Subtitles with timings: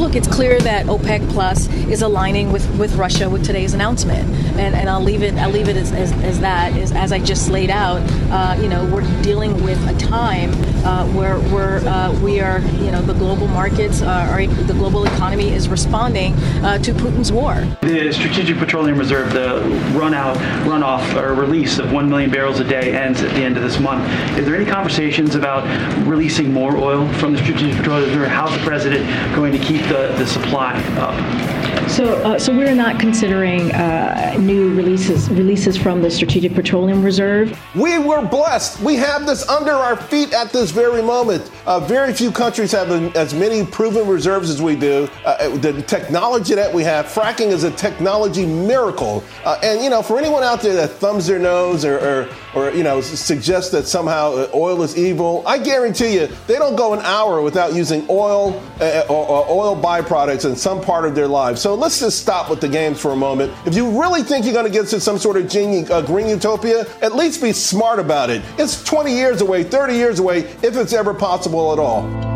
[0.00, 4.74] look, it's clear that OPEC Plus is aligning with, with Russia with today's announcement, and,
[4.74, 7.50] and I'll leave it I'll leave it as, as, as that as, as I just
[7.50, 8.00] laid out.
[8.30, 10.50] Uh, you know, we're dealing with a time
[10.84, 15.50] uh, where we're uh, we are you know the global markets are the global economy
[15.50, 16.32] is responding
[16.64, 17.66] uh, to Putin's war.
[17.82, 19.60] The Strategic Petroleum Reserve, the
[19.98, 20.36] run out
[20.66, 23.78] runoff or release of one million barrels a day ends at the end of this
[23.78, 24.08] month.
[24.38, 25.64] Is there any conversations about
[26.06, 28.28] releasing more oil from the Strategic Petroleum Reserve?
[28.28, 29.04] How's the president
[29.34, 31.60] going to keep the, the supply up?
[31.90, 37.58] So, uh, so we're not considering uh, new releases releases from the Strategic Petroleum Reserve.
[37.74, 38.78] We were blessed.
[38.80, 41.50] We have this under our feet at this very moment.
[41.66, 45.08] Uh, very few countries have as many proven reserves as we do.
[45.24, 49.24] Uh, the technology that we have, fracking is a technology miracle.
[49.44, 52.70] Uh, and you know, for anyone out there that thumbs their nose or, or, or
[52.70, 57.00] you know suggests that somehow oil is evil, I guarantee you they don't go an
[57.00, 61.60] hour without using oil uh, or, or oil byproducts in some part of their lives.
[61.60, 63.52] So let's just stop with the games for a moment.
[63.66, 66.28] If you really think you're going to get to some sort of genie, uh, green
[66.28, 68.42] utopia, at least be smart about it.
[68.58, 72.30] It's 20 years away, 30 years away, if it's ever possible at all.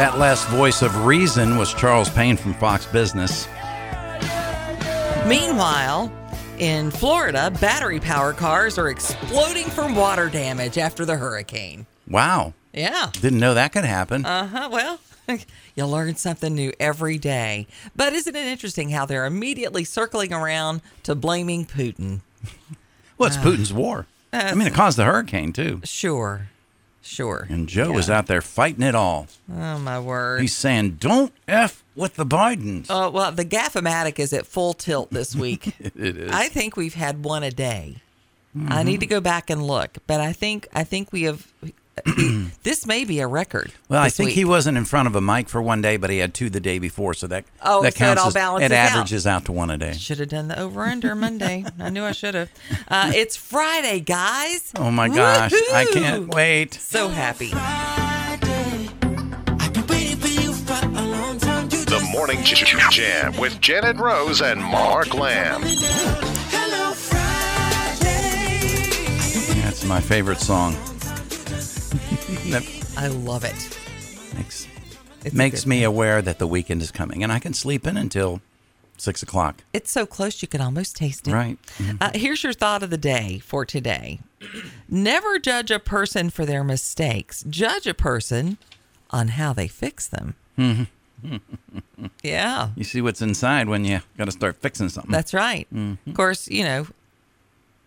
[0.00, 3.46] That last voice of reason was Charles Payne from Fox Business.
[5.26, 6.10] Meanwhile,
[6.60, 11.86] in Florida, battery power cars are exploding from water damage after the hurricane.
[12.06, 12.52] Wow.
[12.72, 13.10] Yeah.
[13.14, 14.24] Didn't know that could happen.
[14.24, 14.68] Uh huh.
[14.70, 15.00] Well,
[15.74, 17.66] you learn something new every day.
[17.96, 22.20] But isn't it interesting how they're immediately circling around to blaming Putin?
[23.18, 24.06] well, it's uh, Putin's war.
[24.32, 25.80] I mean, it caused the hurricane, too.
[25.82, 26.48] Sure.
[27.02, 27.46] Sure.
[27.48, 27.96] And Joe yeah.
[27.96, 29.26] was out there fighting it all.
[29.52, 30.42] Oh, my word.
[30.42, 32.86] He's saying, don't F with the Bidens.
[32.90, 35.74] Oh, uh, well, the Gaffomatic is at full tilt this week.
[35.80, 36.32] it is.
[36.32, 37.96] I think we've had one a day.
[38.56, 38.72] Mm-hmm.
[38.72, 41.46] I need to go back and look, but I think I think we have
[42.62, 43.72] this may be a record.
[43.88, 44.34] Well, I think week.
[44.34, 46.60] he wasn't in front of a mic for one day, but he had two the
[46.60, 48.22] day before, so that oh, that so counts.
[48.34, 49.36] It, all as, it averages out.
[49.36, 49.92] out to one a day.
[49.92, 51.64] Should have done the over under Monday.
[51.78, 52.50] I knew I should have.
[52.88, 54.72] Uh, it's Friday, guys.
[54.76, 55.74] Oh my gosh, Woo-hoo!
[55.74, 56.74] I can't wait.
[56.74, 57.52] So happy.
[62.20, 65.62] Morning Jam with Janet Rose and Mark Lamb.
[69.62, 70.74] That's my favorite song.
[72.98, 73.78] I love it.
[74.36, 74.68] Makes
[75.24, 78.42] it's makes me aware that the weekend is coming, and I can sleep in until
[78.98, 79.64] six o'clock.
[79.72, 81.32] It's so close you can almost taste it.
[81.32, 81.56] Right.
[81.78, 81.96] Mm-hmm.
[82.02, 84.20] Uh, here's your thought of the day for today:
[84.90, 87.42] Never judge a person for their mistakes.
[87.48, 88.58] Judge a person
[89.10, 90.34] on how they fix them.
[90.58, 90.82] Mm-hmm.
[92.22, 92.70] yeah.
[92.76, 95.12] You see what's inside when you got to start fixing something.
[95.12, 95.66] That's right.
[95.72, 96.10] Mm-hmm.
[96.10, 96.86] Of course, you know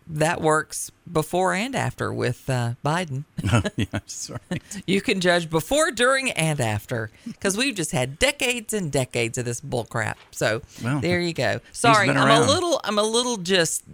[0.06, 3.24] that works before and after with uh, Biden.
[3.52, 4.62] oh, yes, right.
[4.86, 9.44] You can judge before, during, and after because we've just had decades and decades of
[9.44, 10.16] this bullcrap.
[10.30, 11.60] So well, there you go.
[11.72, 13.84] Sorry, I'm a little, I'm a little just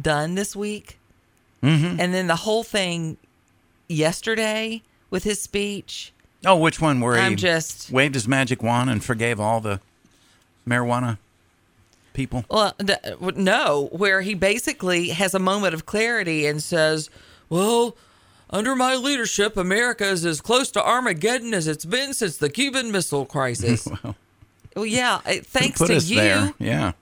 [0.00, 0.98] done this week,
[1.62, 2.00] mm-hmm.
[2.00, 3.16] and then the whole thing
[3.88, 6.12] yesterday with his speech.
[6.44, 7.00] Oh, which one?
[7.00, 9.80] Where I'm he just waved his magic wand and forgave all the
[10.66, 11.18] marijuana
[12.12, 12.44] people?
[12.48, 12.74] Well,
[13.36, 17.10] no, where he basically has a moment of clarity and says,
[17.48, 17.96] "Well,
[18.50, 22.92] under my leadership, America is as close to Armageddon as it's been since the Cuban
[22.92, 24.14] Missile Crisis." well,
[24.76, 26.16] well, yeah, thanks to you.
[26.16, 26.54] There.
[26.58, 26.92] Yeah.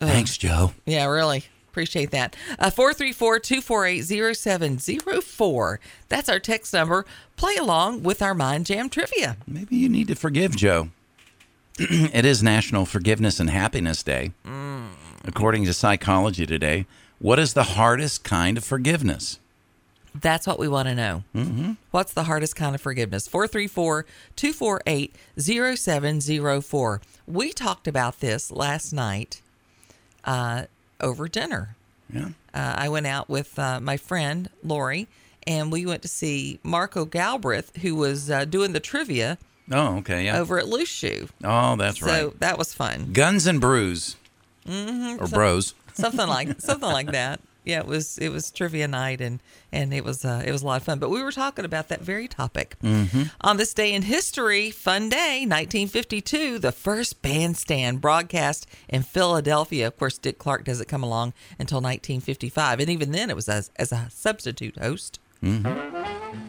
[0.00, 0.72] Uh, Thanks, Joe.
[0.86, 1.44] Yeah, really.
[1.70, 2.34] Appreciate that.
[2.58, 5.80] Uh, 434 248 0704.
[6.08, 7.04] That's our text number.
[7.36, 9.36] Play along with our Mind Jam trivia.
[9.46, 10.88] Maybe you need to forgive Joe.
[11.78, 14.32] it is National Forgiveness and Happiness Day.
[14.44, 14.88] Mm.
[15.24, 16.86] According to Psychology Today,
[17.18, 19.38] what is the hardest kind of forgiveness?
[20.14, 21.24] That's what we want to know.
[21.34, 21.72] Mm-hmm.
[21.90, 23.28] What's the hardest kind of forgiveness?
[23.28, 24.06] 434
[24.36, 27.00] 248 0704.
[27.26, 29.42] We talked about this last night
[30.24, 30.64] uh,
[31.00, 31.76] over dinner.
[32.12, 32.28] Yeah.
[32.54, 35.08] Uh, I went out with uh, my friend, Lori,
[35.46, 39.38] and we went to see Marco Galbraith, who was uh, doing the trivia
[39.70, 40.38] Oh, okay, yeah.
[40.38, 41.28] Over at Loose Shoe.
[41.44, 42.20] Oh, that's so right.
[42.20, 43.12] So that was fun.
[43.12, 44.16] Guns and Brews.
[44.66, 45.22] Mm-hmm.
[45.22, 45.74] Or Bros.
[45.94, 47.40] something like something like that.
[47.68, 50.66] Yeah, it was it was trivia night and and it was uh, it was a
[50.66, 50.98] lot of fun.
[50.98, 53.24] But we were talking about that very topic mm-hmm.
[53.42, 54.70] on this day in history.
[54.70, 59.86] Fun day, 1952, the first bandstand broadcast in Philadelphia.
[59.86, 63.70] Of course, Dick Clark doesn't come along until 1955, and even then, it was as
[63.76, 65.20] as a substitute host.
[65.44, 65.68] Mm-hmm.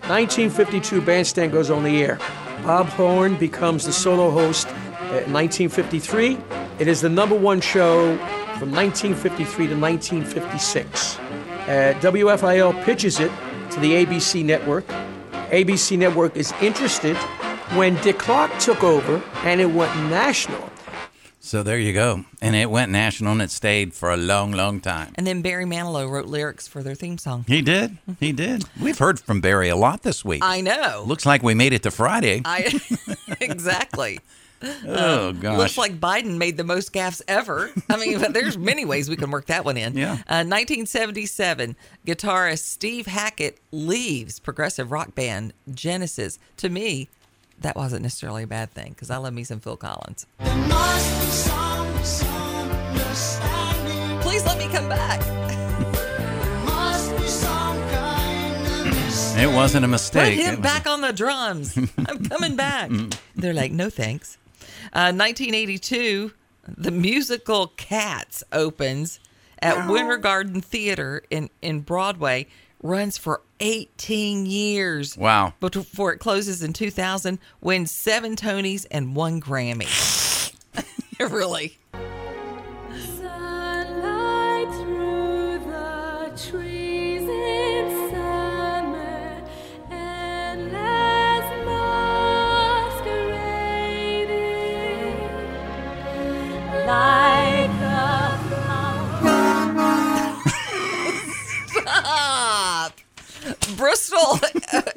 [0.08, 2.18] 1952 Bandstand goes on the air.
[2.64, 6.38] Bob Horn becomes the solo host in 1953.
[6.80, 8.18] It is the number one show
[8.60, 11.18] from 1953 to 1956.
[11.18, 13.32] Uh, WFIL pitches it
[13.72, 14.86] to the ABC network.
[15.52, 17.16] ABC network is interested.
[17.78, 20.70] When Dick Clark took over and it went national,
[21.42, 22.26] So there you go.
[22.42, 25.14] And it went national and it stayed for a long, long time.
[25.16, 27.46] And then Barry Manilow wrote lyrics for their theme song.
[27.48, 27.98] He did.
[28.20, 28.66] He did.
[28.80, 30.44] We've heard from Barry a lot this week.
[30.44, 31.04] I know.
[31.08, 32.42] Looks like we made it to Friday.
[32.44, 32.78] I
[33.40, 34.20] exactly.
[34.64, 35.58] Oh, gosh.
[35.58, 37.72] Looks like Biden made the most gaffes ever.
[37.90, 39.96] I mean, but there's many ways we can work that one in.
[39.96, 40.14] Yeah.
[40.28, 41.76] Uh, 1977,
[42.06, 46.40] guitarist Steve Hackett leaves progressive rock band Genesis.
[46.58, 47.10] To me,
[47.60, 50.26] that wasn't necessarily a bad thing because I love me some Phil Collins.
[54.22, 55.40] Please let me come back.
[59.40, 60.38] it wasn't a mistake.
[60.38, 61.78] It him back on the drums.
[61.78, 62.92] I'm coming back.
[63.36, 64.38] They're like, no thanks.
[64.94, 66.34] Uh, 1982,
[66.78, 69.20] the musical Cats opens
[69.62, 72.48] at Winter Garden Theater in, in Broadway,
[72.82, 75.18] runs for 18 years.
[75.18, 75.54] Wow.
[75.60, 79.88] Before it closes in 2000, wins seven Tonys and one Grammy.
[81.20, 81.78] really?
[83.18, 86.69] Sunlight through the trees
[96.90, 98.10] like a
[101.68, 102.94] Stop.
[103.78, 104.40] Bristol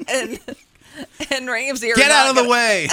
[0.07, 0.39] and,
[1.31, 2.87] and Ramsey are Get not out of the gonna- way.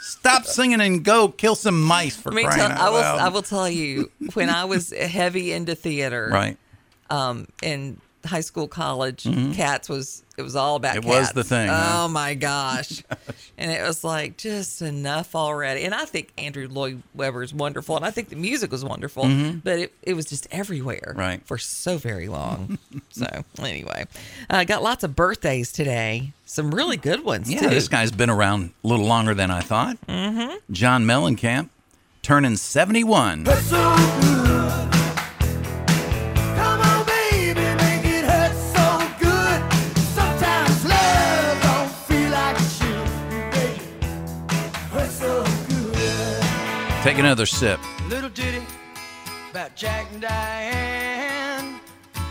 [0.00, 3.00] Stop singing and go kill some mice for Let me crying tell, out I will.
[3.00, 3.18] loud.
[3.20, 6.56] I will tell you when I was heavy into theater, Right.
[7.10, 9.24] Um, in high school, college,
[9.54, 10.96] cats was it was all about.
[10.96, 11.32] It was cats.
[11.32, 12.08] the thing, Oh huh?
[12.08, 13.02] my gosh,
[13.56, 15.84] and it was like just enough already.
[15.84, 19.22] And I think Andrew Lloyd Webber is wonderful, and I think the music was wonderful,
[19.64, 21.18] but it, it was just everywhere, Mm-hmm.
[21.18, 21.46] Right.
[21.46, 22.78] for so very long.
[23.10, 23.26] so
[23.60, 24.04] anyway,
[24.50, 26.32] I uh, got lots of birthdays today.
[26.44, 27.68] Some really good ones Yeah, too.
[27.70, 29.96] this guy's been around a little longer than I thought.
[30.06, 30.56] Mm-hmm.
[30.72, 31.70] John Mellencamp
[32.22, 33.44] turning 71.
[47.06, 47.78] Take another sip.
[48.08, 48.62] Little ditty
[49.52, 51.78] about Jack and Diane.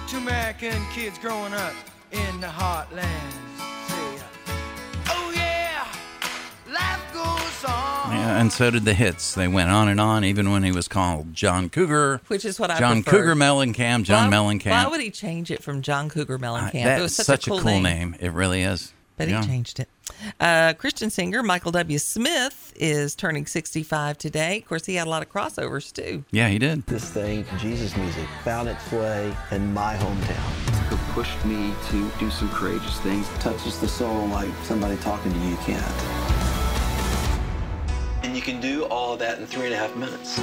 [0.06, 1.72] Two American kids growing up
[2.12, 3.08] in the heartland.
[5.08, 5.88] Oh yeah,
[6.70, 8.12] life goes on.
[8.18, 9.34] Yeah, and so did the hits.
[9.34, 12.20] They went on and on, even when he was called John Cougar.
[12.28, 12.86] Which is what I prefer.
[12.96, 13.18] John prefer.
[13.20, 14.04] Cougar Mellencamp.
[14.04, 14.72] John why, Mellencamp.
[14.72, 16.84] Why would he change it from John Cougar Uh, Mellencamp?
[16.84, 18.18] That's it was such, such a cool, name.
[18.20, 18.92] It really is.
[19.16, 19.40] But Yeah.
[19.40, 19.88] he changed it.
[20.40, 21.98] Uh, Christian singer Michael W.
[21.98, 24.58] Smith is turning 65 today.
[24.60, 26.24] Of course, he had a lot of crossovers too.
[26.32, 26.86] Yeah, he did.
[26.86, 30.92] This thing, Jesus music, found its way in my hometown.
[30.92, 33.28] It pushed me to do some courageous things.
[33.40, 35.84] Touches the soul like somebody talking to you can't.
[38.24, 40.36] And you can do all of that in three and a half minutes.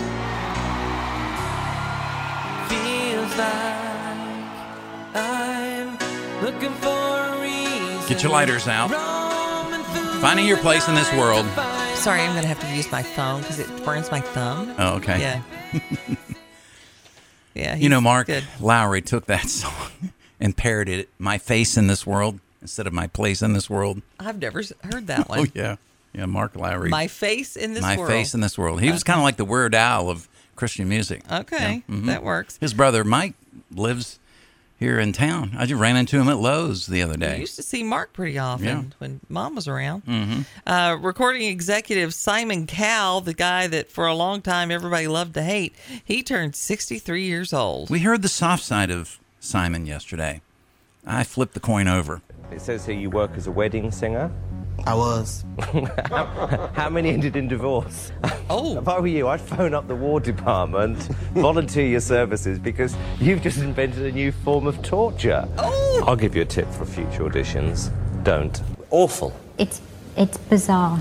[2.68, 4.52] Feels like
[5.14, 5.98] I'm
[6.42, 8.08] looking for a reason.
[8.08, 9.21] Get your lighters out.
[10.22, 11.44] Finding your place in this world.
[11.96, 14.72] Sorry, I'm going to have to use my phone because it burns my thumb.
[14.78, 15.20] Oh, okay.
[15.20, 15.42] Yeah.
[17.54, 17.74] yeah.
[17.74, 18.44] You know, Mark good.
[18.60, 23.08] Lowry took that song and parodied it, "My Face in This World" instead of "My
[23.08, 25.40] Place in This World." I've never heard that one.
[25.40, 25.76] Oh yeah,
[26.12, 26.26] yeah.
[26.26, 26.88] Mark Lowry.
[26.88, 28.08] My face in this My world.
[28.08, 28.80] face in this world.
[28.80, 31.22] He was kind of like the Weird Al of Christian music.
[31.30, 32.06] Okay, Yeah, mhm.
[32.06, 32.58] that works.
[32.60, 33.34] His brother Mike
[33.72, 34.20] lives
[34.82, 35.52] here in town.
[35.56, 37.40] I just ran into him at Lowe's the other I day.
[37.40, 38.82] used to see Mark pretty often Yeah.
[38.98, 40.00] when mom was around.
[40.02, 45.34] hmm Uh, recording executive Simon Cowell, the guy that for a long time everybody loved
[45.34, 45.74] to hate,
[46.04, 47.90] he turned 63 years old.
[47.90, 50.40] We heard the soft side of Simon yesterday.
[51.06, 52.20] I flipped the coin over.
[52.50, 54.30] It says here you work as a wedding singer.
[54.86, 55.44] I was.
[56.74, 58.10] How many ended in divorce?
[58.50, 58.78] Oh.
[58.80, 60.98] if I were you, I'd phone up the War Department,
[61.34, 65.48] volunteer your services because you've just invented a new form of torture.
[65.58, 66.04] Oh.
[66.06, 67.92] I'll give you a tip for future auditions.
[68.24, 68.60] Don't.
[68.90, 69.34] Awful.
[69.58, 69.80] It's
[70.16, 71.00] it's bizarre.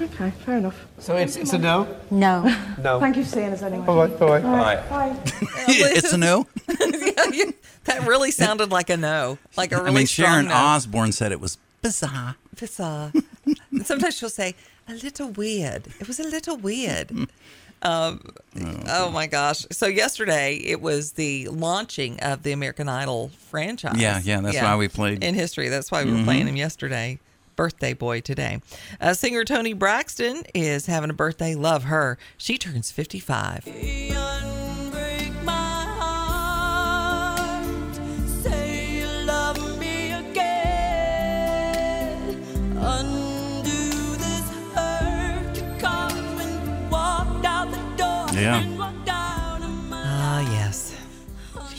[0.00, 0.86] Okay, fair enough.
[0.98, 1.86] So it's, it's a no?
[2.10, 2.42] No.
[2.82, 2.98] No.
[2.98, 3.86] Thank you for seeing us anyway.
[3.86, 4.40] Bye-bye, bye-bye.
[4.40, 4.82] Bye.
[4.88, 5.16] Bye.
[5.68, 6.46] it's a no.
[6.68, 7.50] Yeah, yeah.
[7.84, 10.54] that really sounded like a no, like a really I mean, Sharon no.
[10.54, 12.36] Osbourne said it was bizarre.
[12.58, 13.12] Bizarre.
[13.70, 14.54] and sometimes she'll say
[14.88, 15.86] a little weird.
[16.00, 17.10] It was a little weird.
[17.84, 18.20] Um,
[18.86, 19.66] oh my gosh!
[19.72, 23.96] So yesterday it was the launching of the American Idol franchise.
[24.00, 25.68] Yeah, yeah, that's why we played- in history.
[25.68, 26.24] That's why we were Mhm.
[26.24, 27.18] playing him yesterday.
[27.56, 28.60] Birthday boy today.
[29.00, 31.56] Uh, singer Toni Braxton is having a birthday.
[31.56, 32.18] Love her.
[32.36, 33.64] She turns fifty-five.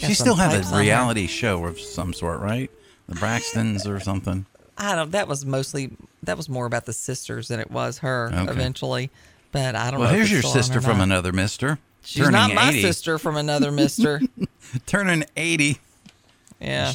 [0.08, 2.70] She still had a reality show of some sort, right?
[3.08, 4.46] The Braxtons or something.
[4.78, 5.12] I don't.
[5.12, 5.96] That was mostly.
[6.24, 8.32] That was more about the sisters than it was her.
[8.34, 8.52] Okay.
[8.52, 9.10] Eventually,
[9.52, 10.16] but I don't Well, know.
[10.16, 11.04] here's your still on or sister from not.
[11.04, 11.78] another mister.
[12.06, 12.82] She's not my 80.
[12.82, 14.22] sister from another mister.
[14.86, 15.80] Turning 80.
[16.60, 16.94] yeah.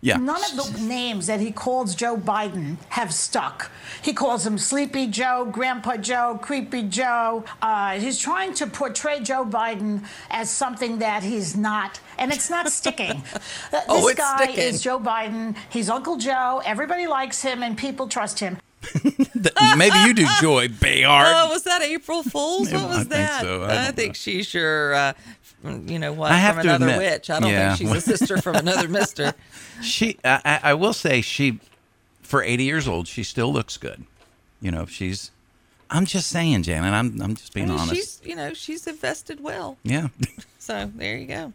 [0.00, 0.16] Yeah.
[0.18, 3.72] None of the names that he calls Joe Biden have stuck.
[4.00, 7.42] He calls him Sleepy Joe, Grandpa Joe, Creepy Joe.
[7.60, 12.70] Uh, he's trying to portray Joe Biden as something that he's not, and it's not
[12.70, 13.22] sticking.
[13.72, 14.62] Uh, Oh, this it's guy sticking.
[14.64, 15.56] is Joe Biden.
[15.68, 16.62] He's Uncle Joe.
[16.64, 18.58] Everybody likes him, and people trust him.
[19.76, 21.24] Maybe you do, Joy Behar.
[21.26, 22.72] Oh, was that April Fool's?
[22.72, 23.40] What I was think that?
[23.42, 23.62] so.
[23.64, 25.12] I I, don't think she's your, uh,
[25.64, 27.30] you know what, I have from to another admit- witch.
[27.30, 27.74] I don't yeah.
[27.74, 29.34] think she's a sister from another mister.
[29.82, 31.58] She, I, I I will say, she,
[32.22, 34.04] for 80 years old, she still looks good.
[34.60, 35.30] You know, she's.
[35.90, 36.92] I'm just saying, Janet.
[36.92, 37.94] I'm, I'm just I being mean, honest.
[37.94, 39.78] she's, you know, she's invested well.
[39.82, 40.08] Yeah.
[40.60, 41.52] So there you go.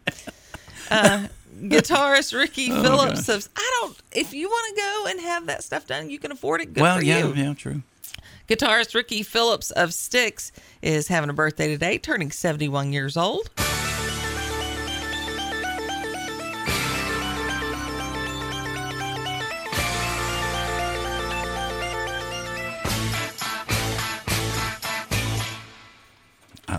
[0.90, 1.28] Uh,
[1.60, 3.96] guitarist Ricky Oh, Phillips of I don't.
[4.10, 6.74] If you want to go and have that stuff done, you can afford it.
[6.74, 7.32] Good well, for yeah, you.
[7.34, 7.82] yeah, true.
[8.48, 10.50] Guitarist Ricky Phillips of Styx
[10.82, 13.50] is having a birthday today, turning 71 years old.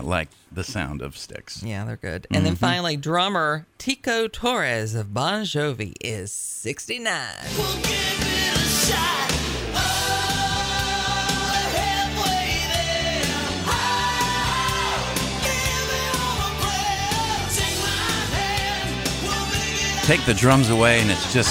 [0.06, 1.62] Like the sound of sticks.
[1.62, 2.26] Yeah, they're good.
[2.30, 2.58] And then Mhm.
[2.58, 7.34] finally, drummer Tico Torres of Bon Jovi is 69.
[20.04, 21.50] Take the drums away, and it's just,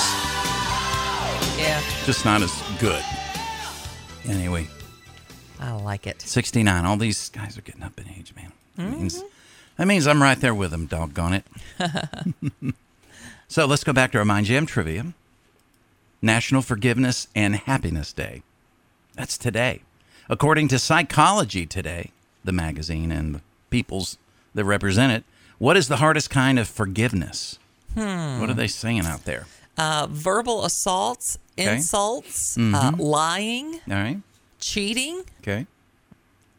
[1.57, 3.03] Yeah, just not as good.
[4.29, 4.67] Anyway,
[5.65, 6.21] I like it.
[6.21, 6.85] 69.
[6.85, 8.51] All these guys are getting up in age, man.
[8.77, 9.27] That means, Mm-hmm.
[9.77, 11.45] that means I'm right there with them, doggone it.
[13.47, 15.13] so let's go back to our Mind Jam trivia.
[16.21, 18.41] National Forgiveness and Happiness Day.
[19.15, 19.81] That's today.
[20.29, 22.11] According to Psychology Today,
[22.43, 24.17] the magazine and the peoples
[24.55, 25.23] that represent it,
[25.59, 27.59] what is the hardest kind of forgiveness?
[27.93, 28.39] Hmm.
[28.39, 29.45] What are they saying out there?
[29.77, 31.75] Uh, verbal assaults, Okay.
[31.75, 32.99] insults, uh, Mhm.
[32.99, 34.19] lying, All right.
[34.59, 35.65] Cheating, Okay.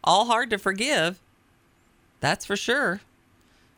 [0.05, 1.19] all hard to forgive.
[2.21, 3.01] That's for sure.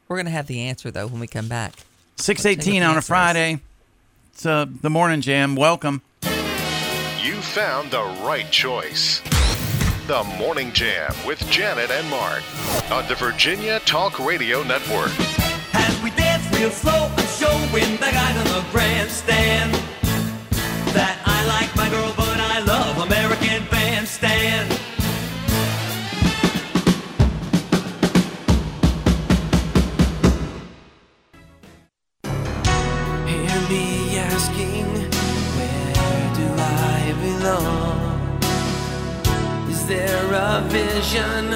[0.06, 1.75] We're going to have the answer, though, when we come back.
[2.16, 3.60] 618 on a Friday.
[4.32, 5.54] It's uh, the morning jam.
[5.56, 6.02] Welcome.
[7.20, 9.20] You found the right choice.
[10.06, 12.42] The Morning Jam with Janet and Mark
[12.90, 15.10] on the Virginia Talk Radio Network.
[15.75, 19.75] As we dance real slow, I'm showing the guys on the grandstand
[20.96, 23.17] that I like my girl, but I love American
[24.08, 24.72] Bandstand.
[33.26, 34.86] Hear me asking,
[35.56, 37.98] where do I belong?
[39.70, 41.50] Is there a vision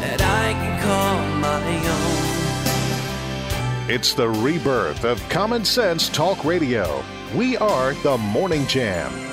[0.00, 2.30] that I can call my own?
[3.90, 7.02] It's the rebirth of Common Sense Talk Radio.
[7.34, 9.31] We are the Morning Jam.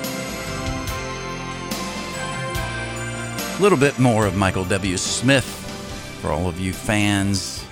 [3.60, 4.96] A little bit more of Michael W.
[4.96, 5.44] Smith
[6.22, 7.62] for all of you fans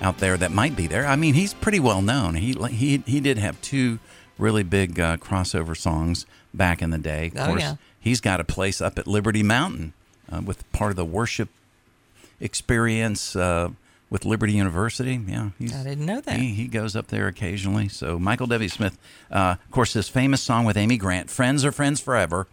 [0.00, 1.06] out there that might be there.
[1.06, 2.34] I mean, he's pretty well known.
[2.34, 4.00] He he he did have two
[4.36, 7.28] really big uh, crossover songs back in the day.
[7.28, 7.76] Of Oh, course, yeah.
[8.00, 9.92] he's got a place up at Liberty Mountain
[10.30, 11.50] uh, with part of the worship
[12.40, 13.68] experience uh,
[14.10, 15.20] with Liberty University.
[15.24, 16.36] Yeah, he's, I didn't know that.
[16.40, 17.88] He, he goes up there occasionally.
[17.88, 18.68] So Michael W.
[18.68, 18.98] Smith,
[19.30, 22.48] uh, of course, this famous song with Amy Grant, "Friends Are Friends Forever,"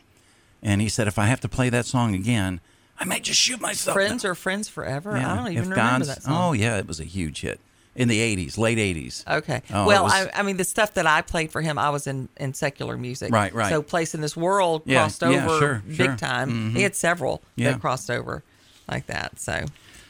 [0.62, 2.62] and he said, if I have to play that song again,
[3.00, 3.94] I might just shoot myself.
[3.94, 5.16] Friends are friends forever.
[5.18, 6.34] I don't even if remember God's- that song.
[6.34, 7.60] Oh yeah, it was a huge hit
[7.96, 9.24] in the '80s, late '80s.
[9.28, 9.62] Okay.
[9.74, 12.08] Oh, well, was- I, I mean, the stuff that I played for him, I was
[12.08, 13.32] in, in secular music.
[13.34, 13.70] Right, right.
[13.70, 16.16] So, Place in This World Yeah, crossed yeah, over sure, big sure.
[16.18, 16.72] time.
[16.74, 16.76] Mhm.
[16.78, 17.72] He had several Yeah.
[17.72, 18.44] that crossed over
[18.90, 19.40] like that.
[19.40, 19.66] So,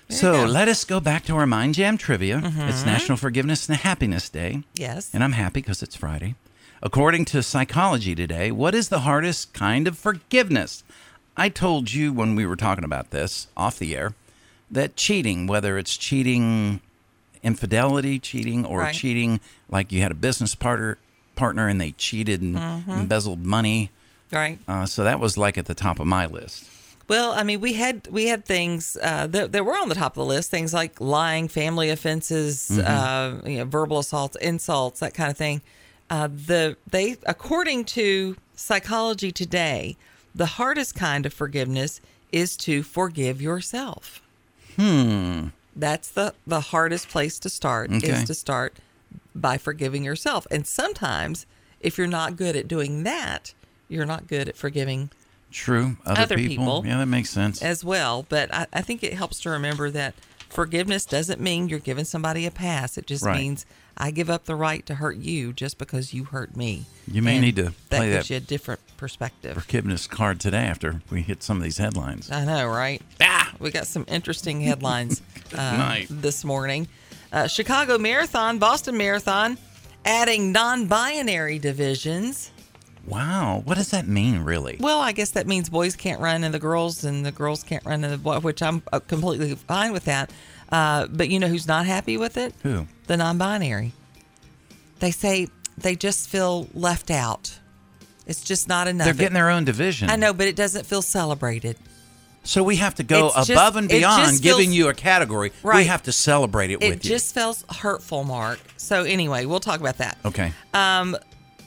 [0.10, 2.38] So let us go back to our Mind Jam trivia.
[2.38, 2.86] It's Mhm.
[2.86, 4.62] National Forgiveness and Happiness Day.
[4.76, 5.10] Yes.
[5.14, 6.36] And I'm happy because it's Friday.
[6.84, 10.84] According to Psychology Today, what is the hardest kind of forgiveness?
[11.38, 14.14] I told you when we were talking about this off the air
[14.72, 16.82] that cheating, whether it's cheating
[17.44, 18.96] infidelity, cheating, or Right.
[18.96, 19.40] cheating
[19.70, 20.98] like you had a business partner
[21.36, 22.88] partner and they cheated and Mhm.
[23.02, 23.92] embezzled money.
[24.32, 24.58] Right.
[24.70, 26.64] Uh, so that was like at the top of my list.
[27.10, 30.14] Well, I mean, we had we had things uh, that, that were on the top
[30.14, 30.50] of the list.
[30.50, 32.86] Things like lying, family offenses, Mhm.
[33.46, 35.62] uh, you know, verbal assaults, insults, that kind of thing.
[36.10, 39.98] Uh, the they according to Psychology Today,
[40.36, 42.02] the hardest kind of forgiveness
[42.32, 44.22] is to forgive yourself.
[44.76, 45.48] Hmm.
[45.76, 48.10] That's the the hardest place to start Okay.
[48.10, 48.76] is to start
[49.34, 50.46] by forgiving yourself.
[50.52, 51.46] And sometimes
[51.80, 53.54] if you're not good at doing that,
[53.90, 55.10] you're not good at forgiving
[55.52, 55.96] True.
[56.06, 56.82] Other, Other people.
[56.82, 56.84] people.
[56.86, 57.62] Yeah, that makes sense.
[57.62, 58.26] as well.
[58.28, 60.14] But I, I think it helps to remember that
[60.50, 62.98] forgiveness doesn't mean you're giving somebody a pass.
[62.98, 63.40] It just Right.
[63.40, 63.66] means
[63.98, 66.86] I give up the right to hurt you just because you hurt me.
[67.08, 69.56] You may And need to that play gives that you a different perspective.
[69.62, 72.30] forgiveness card today after we hit some of these headlines.
[72.30, 73.02] I know, right?
[73.22, 75.22] Ah, we got some interesting headlines
[75.58, 76.88] uh, this morning.
[77.32, 79.58] Uh, Chicago Marathon, Boston Marathon,
[80.04, 82.52] adding non-binary divisions.
[83.06, 83.62] Wow.
[83.66, 84.78] What does that mean, really?
[84.80, 87.86] Well, I guess that means boys can't run and the girls, and the girls can't
[87.86, 90.32] run and the boy, which I'm uh, completely fine with that.
[90.76, 92.54] Uh, but you know who's not happy with it?
[92.64, 92.88] Who?
[93.08, 93.94] The non-binary.
[95.00, 97.60] They say they just feel left out.
[98.28, 99.06] It's just not enough.
[99.06, 100.10] They're getting their own division.
[100.10, 101.78] I know, but it doesn't feel celebrated.
[102.44, 104.94] So we have to go It's just- above and it just beyond giving you a
[104.94, 105.52] category.
[105.64, 105.88] We Right.
[105.88, 108.60] have to celebrate it, It with just feels hurtful, Mark.
[108.78, 110.18] So anyway, we'll talk about that.
[110.24, 110.30] you.
[110.30, 110.54] Okay.
[110.74, 111.18] Um,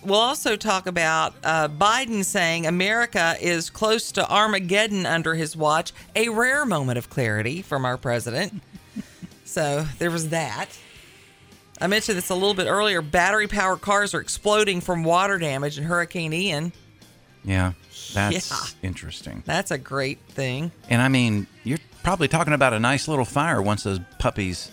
[0.04, 5.92] we'll also talk about uh, Biden saying America is close to Armageddon under his watch,
[6.14, 8.62] a rare moment of clarity from our president.
[9.48, 10.68] So there was that.
[11.80, 13.00] I mentioned this a little bit earlier.
[13.02, 16.72] Battery powered cars are exploding from water damage in Hurricane Ian.
[17.44, 17.72] Yeah.
[18.14, 18.88] That's Yeah.
[18.88, 19.42] interesting.
[19.46, 20.72] That's a great thing.
[20.88, 24.70] And I mean, you're probably talking about a nice little fire once those puppies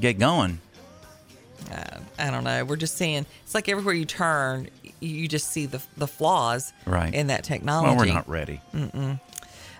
[0.00, 0.60] get going.
[1.70, 2.64] Uh, I don't know.
[2.64, 4.68] We're just seeing it's like everywhere you turn,
[5.00, 7.12] you just see the the flaws Right.
[7.12, 7.88] in that technology.
[7.88, 8.60] Well, we're not ready.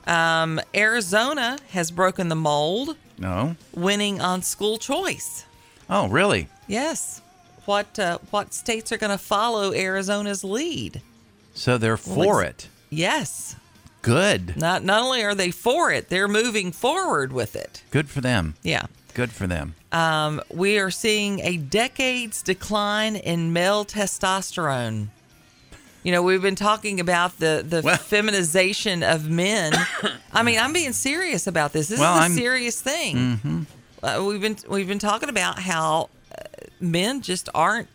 [0.07, 3.57] Um, Arizona has broken the mold, No.
[3.75, 5.45] winning on school choice.
[5.91, 6.49] Oh, really?
[6.67, 7.21] Yes.
[7.65, 11.03] What uh, what states are going to follow Arizona's lead?
[11.55, 12.69] So they're for ex- it.
[12.91, 13.57] Yes.
[14.03, 14.57] Good.
[14.57, 17.83] Not not only are they for it, they're moving forward with it.
[17.91, 18.55] Good for them.
[18.63, 18.87] Yeah.
[19.15, 19.75] Good for them.
[19.91, 25.09] Um, we are seeing a decades decline in male testosterone.
[26.05, 29.73] You know, we've been talking about the the feminization of men.
[30.33, 31.89] I mean, I'm being serious about this.
[31.89, 33.17] This Well, is a I'm- serious thing.
[33.45, 33.67] Mhm.
[34.03, 36.43] Uh, we've been we've been talking about how uh,
[36.81, 37.89] men just aren't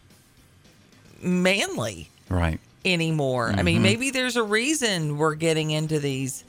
[1.21, 2.59] manly Right.
[2.83, 3.53] anymore.
[3.55, 3.83] I mean, Mhm.
[3.83, 6.43] maybe there's a reason we're getting into these,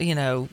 [0.00, 0.48] you know,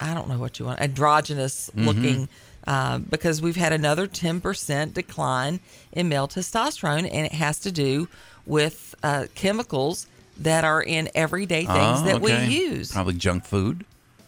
[0.00, 1.86] I don't know what you want, androgynous Mhm.
[1.86, 2.28] looking,
[2.66, 5.60] uh, because we've had another 10% decline
[5.92, 8.08] in male testosterone, and it has to do
[8.46, 10.06] with uh, chemicals
[10.38, 12.46] that are in everyday things Oh, that okay.
[12.48, 12.92] we use.
[12.92, 13.84] Probably junk food.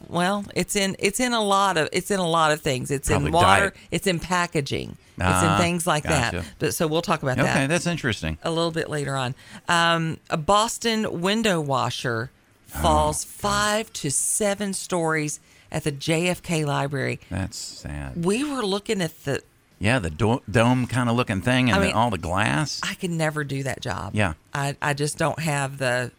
[0.09, 2.91] Well, it's in it's in a lot of it's in a lot of things.
[2.91, 3.61] It's Probably in water.
[3.61, 3.75] diet.
[3.91, 4.91] It's in packaging.
[5.17, 6.39] it's Ah, in things like gotcha.
[6.39, 6.45] that.
[6.59, 7.57] But so we'll talk about that.
[7.57, 8.39] Okay, that's interesting.
[8.43, 9.35] A little bit later on.
[9.69, 12.31] Um, a Boston window washer
[12.75, 15.41] Oh, falls five to seven stories
[15.73, 17.19] at the JFK Library.
[17.31, 18.25] That's sad.
[18.25, 19.43] We were looking at the.
[19.81, 22.81] Yeah, the do- dome kind of looking thing and I the- all the glass.
[22.83, 24.15] I could never do that job.
[24.15, 24.35] Yeah.
[24.53, 26.11] I I just don't have the.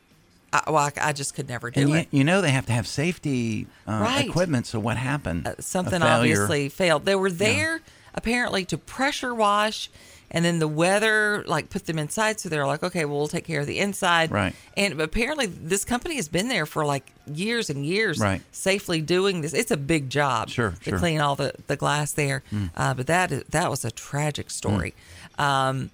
[0.52, 2.08] I, well, I, I just could never do and you, it.
[2.12, 4.26] you know they have to have safety uh, Right.
[4.26, 4.66] Uh, equipment.
[4.66, 5.46] So what happened?
[5.48, 7.06] A something obviously failed.
[7.06, 7.82] They were there
[8.16, 9.90] apparently to pressure wash,
[10.32, 12.40] and then the weather like put them inside.
[12.40, 14.32] So they're like, okay, well, we'll take care of the inside.
[14.32, 14.54] Right.
[14.78, 18.42] And apparently, this company has been there for like years and years, Right.
[18.52, 19.54] safely doing this.
[19.54, 21.00] It's a big job, Sure, to sure.
[21.00, 22.44] clean all the the glass there.
[22.52, 22.70] Mm.
[22.76, 24.94] Uh, but that is, that was a tragic story.
[25.38, 25.90] Um,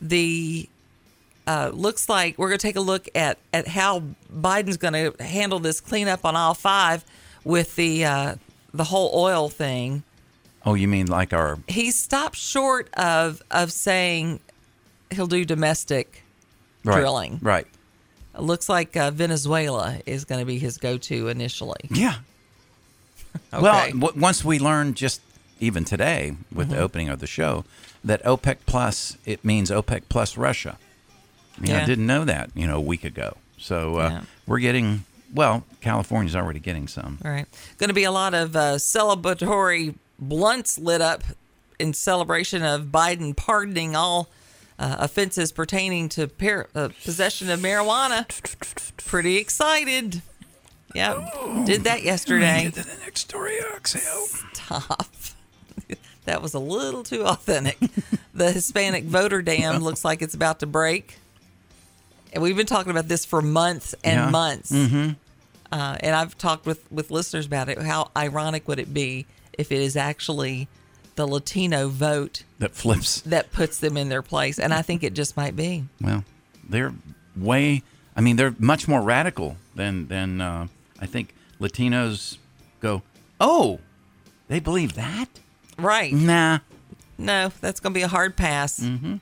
[0.00, 0.68] the
[1.46, 4.02] uh, looks like we're going to take a look at at how
[4.32, 7.04] Biden's going to handle this cleanup on all five
[7.44, 8.34] with the uh,
[8.74, 10.02] the whole oil thing.
[10.68, 11.58] Oh, you mean like our?
[11.66, 14.40] He stopped short of of saying
[15.10, 16.22] he'll do domestic
[16.84, 17.38] Right, drilling.
[17.42, 17.66] Right.
[18.34, 21.80] It looks like uh, Venezuela is going to be his go to initially.
[21.90, 22.16] Yeah.
[23.52, 23.62] Okay.
[23.62, 25.20] Well, w- once we learned just
[25.60, 26.70] even today with Mhm.
[26.72, 27.64] the opening of the show
[28.04, 30.76] that OPEC plus it means OPEC plus Russia.
[31.56, 33.36] I mean, I didn't know that you know a week ago.
[33.58, 34.20] So uh, Yeah.
[34.46, 35.64] we're getting well.
[35.80, 37.18] California's already getting some.
[37.24, 37.46] All right.
[37.78, 41.22] Going to be a lot of uh, celebratory blunts lit up
[41.78, 44.28] in celebration of Biden pardoning all
[44.78, 48.26] uh, offenses pertaining to par- uh, possession of marijuana.
[49.06, 50.22] Pretty excited.
[50.94, 52.70] Yeah, did that yesterday.
[52.72, 54.00] To the next story, Axel.
[54.00, 55.06] Stop.
[56.24, 57.78] that was a little too authentic.
[58.34, 61.18] the Hispanic voter dam looks like it's about to break.
[62.32, 64.30] And we've been talking about this for months and Yeah.
[64.30, 64.72] months.
[64.72, 65.16] Mhm.
[65.70, 67.78] Uh, and I've talked with, with listeners about it.
[67.82, 69.26] How ironic would it be
[69.58, 70.68] if it is actually
[71.16, 73.20] the Latino vote That flips.
[73.22, 74.58] that puts them in their place?
[74.58, 75.84] And I think it just might be.
[76.00, 76.24] Well,
[76.68, 76.94] they're
[77.36, 77.82] way.
[78.16, 80.68] I mean, they're much more radical than than uh,
[81.00, 82.38] I think Latinos
[82.80, 83.02] go.
[83.40, 83.80] Oh,
[84.48, 85.26] They believe that?
[85.78, 86.12] Right.
[86.12, 86.58] Nah.
[87.18, 88.78] No, that's going to be a hard pass.
[88.80, 89.16] Mm-hmm.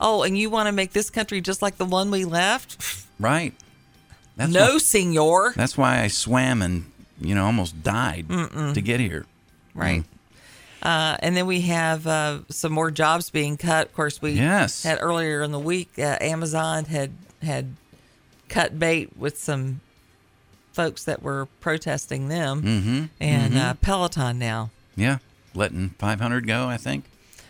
[0.00, 3.06] Oh, and you want to make this country just like the one we left?
[3.18, 3.54] Right.
[4.36, 5.52] That's no, why- senor.
[5.56, 8.74] That's why I swam and you know almost died Mm-mm.
[8.74, 9.24] to get here.
[9.76, 10.04] Right.
[10.82, 13.88] Uh, and then we have uh, some more jobs being cut.
[13.88, 14.82] Of course, we Yes.
[14.82, 17.12] had earlier in the week uh, Amazon had
[17.42, 17.74] had
[18.48, 19.80] cut bait with some
[20.72, 23.08] folks that were protesting them, Mhm.
[23.20, 23.56] and.
[23.58, 24.70] Uh, Peloton now.
[24.94, 25.18] Yeah,
[25.54, 26.68] letting 500 go.
[26.68, 27.04] I think.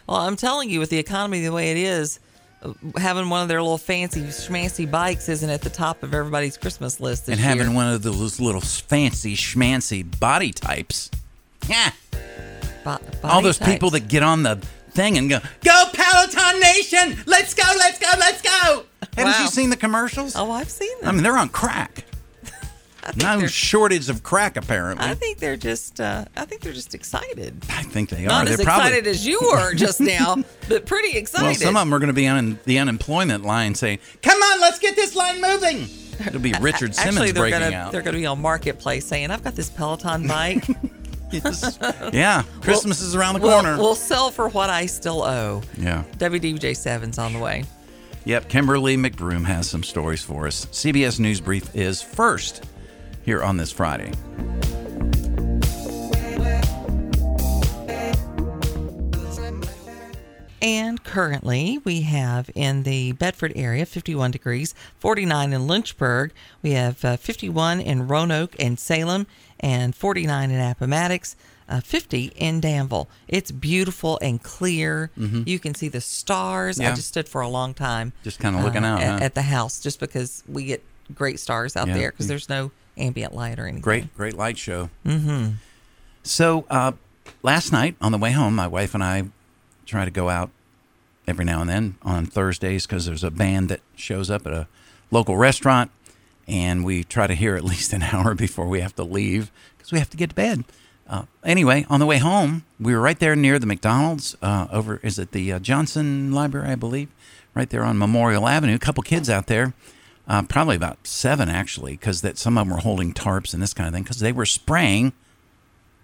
[0.07, 2.21] Well, I'm telling you, with the economy the way it is,
[2.63, 6.57] uh, having one of their little fancy schmancy bikes isn't at the top of everybody's
[6.57, 7.75] Christmas list and having year.
[7.77, 11.11] one of those little fancy schmancy body types.
[11.69, 11.91] Yeah.
[12.87, 14.57] Bo- All those people that get on the
[14.93, 17.17] thing and go, "Go Peloton Nation!
[17.27, 17.65] Let's go!
[17.79, 18.09] Let's go!
[18.19, 18.85] Let's go!"
[19.17, 19.43] Haven't Wow.
[19.43, 20.35] you seen the commercials?
[20.37, 21.09] Oh, I've seen them.
[21.09, 22.05] I mean, they're on crack.
[23.17, 25.07] No shortage of crack, apparently.
[25.07, 26.01] I think they're just.
[26.01, 27.55] Uh, I think they're just excited.
[27.71, 28.29] I think they are.
[28.29, 31.45] Not They're as probably- excited as you were just now, but pretty excited.
[31.45, 34.61] Well, some of them are going to be on the unemployment line saying, "Come on,
[34.61, 35.89] let's get this line moving."
[36.27, 37.93] It'll be Richard Simmons Actually, breaking gonna out.
[37.93, 40.65] they're gonna be on marketplace saying, "I've got this Peloton bike.
[42.13, 43.77] Yeah, Christmas is around the We'll- corner.
[43.79, 46.05] We'll, sell for what I still owe." Yeah.
[46.19, 47.65] WDJ seven's on the way.
[48.25, 50.67] Yep, Kimberly McBroom has some stories for us.
[50.67, 52.65] CBS News Brief is first
[53.25, 54.13] here on this Friday.
[60.63, 66.33] And currently, we have in the Bedford area 51 degrees, 49 in Lynchburg.
[66.63, 69.27] We have uh, 51 in Roanoke and Salem,
[69.61, 71.37] and 49 in Appomattox,
[71.69, 73.09] uh, 50 in Danville.
[73.29, 75.11] It's beautiful and clear.
[75.19, 75.47] Mhm.
[75.49, 76.79] You can see the stars.
[76.81, 79.25] I just stood for a long time, Just kinda looking uh, out, at, huh?
[79.25, 80.83] at the house, just because we get
[81.15, 81.95] great stars out Yeah.
[81.95, 83.83] there because there's no ambient light or anything.
[83.83, 84.91] Great, great light show.
[85.05, 85.53] Mm-hmm.
[86.23, 86.93] So uh,
[87.43, 89.25] last night on the way home, my wife and I
[89.87, 90.51] try to go out
[91.29, 94.67] every now and then on Thursdays because there's a band that shows up at a
[95.11, 95.91] local restaurant,
[96.49, 99.93] and we try to hear at least an hour before we have to leave because
[99.93, 100.65] we have to get to bed.
[101.09, 104.99] Uh, anyway, on the way home, we were right there near the McDonald's uh, over.
[105.05, 107.09] Is it the uh, Johnson Library, I believe,
[107.55, 108.75] right there on Memorial Avenue.
[108.75, 109.73] A couple kids out there,
[110.29, 113.75] uh, probably about seven actually, because that some of them were holding tarps and this
[113.75, 115.13] kind of thing because they were spraying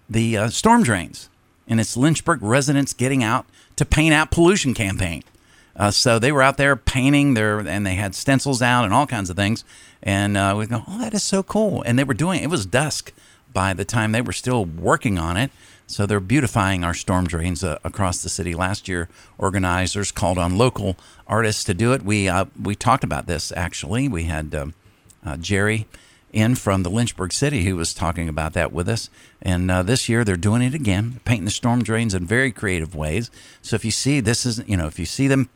[0.09, 1.29] the uh, storm drains,
[1.67, 5.23] and it's Lynchburg residents getting out to paint out pollution campaign.
[5.75, 9.07] Uh, so they were out there painting their, and they had stencils out and all
[9.07, 9.63] kinds of things.
[10.01, 11.81] And uh, we go, oh, that is so cool.
[11.83, 12.43] And they were doing.
[12.43, 13.11] It was dusk
[13.53, 15.51] by the time they were still working on it.
[15.87, 18.55] So they're beautifying our storm drains uh, across the city.
[18.55, 22.03] Last year, organizers called on local artists to do it.
[22.03, 24.07] We uh, we talked about this actually.
[24.07, 24.73] We had um,
[25.25, 25.87] uh, Jerry
[26.31, 29.09] in from the Lynchburg City who was talking about that with us.
[29.41, 32.95] And uh, this year they're doing it again, painting the storm drains in very creative
[32.95, 33.29] ways.
[33.61, 35.49] So if you see this is, you know, if you see them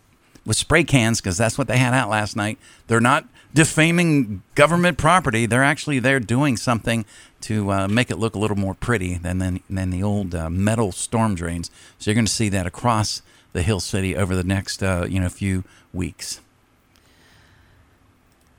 [0.47, 2.57] with spray cans, because that's what they had out last night,
[2.87, 5.45] they're not defaming government property.
[5.45, 7.05] They're actually they're doing something
[7.41, 10.49] to uh, make it look a little more pretty than than, than the old uh,
[10.49, 11.69] metal storm drains.
[11.99, 13.21] So you're going to see that across
[13.53, 16.39] the Hill City over the next uh, you know few weeks.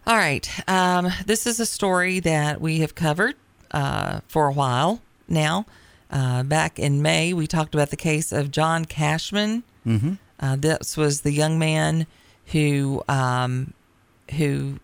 [0.06, 0.48] All right.
[0.68, 3.34] Um, this is a story that we have covered
[3.70, 5.66] uh, for a while now.
[6.10, 9.64] Uh, back in May, we talked about the case of John Cashman.
[9.86, 10.14] Mm-hmm.
[10.40, 12.06] Uh, this was the young man
[12.46, 13.72] who um,
[14.36, 14.78] who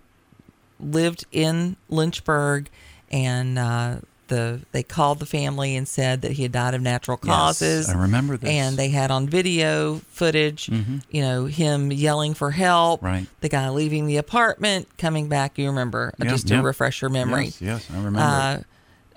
[0.80, 2.68] lived in Lynchburg,
[3.10, 3.96] and uh,
[4.28, 7.88] the they called the family and said that he had died of natural Yes, causes.
[7.88, 8.50] I remember this.
[8.50, 11.02] And they had on video footage, Mhm.
[11.10, 13.02] you know, him yelling for help.
[13.02, 13.26] Right.
[13.40, 15.58] The guy leaving the apartment, coming back.
[15.58, 16.14] You remember?
[16.18, 17.46] Yeah, just to refresh your memory.
[17.46, 18.18] Yes, yes, I remember.
[18.20, 18.58] Uh,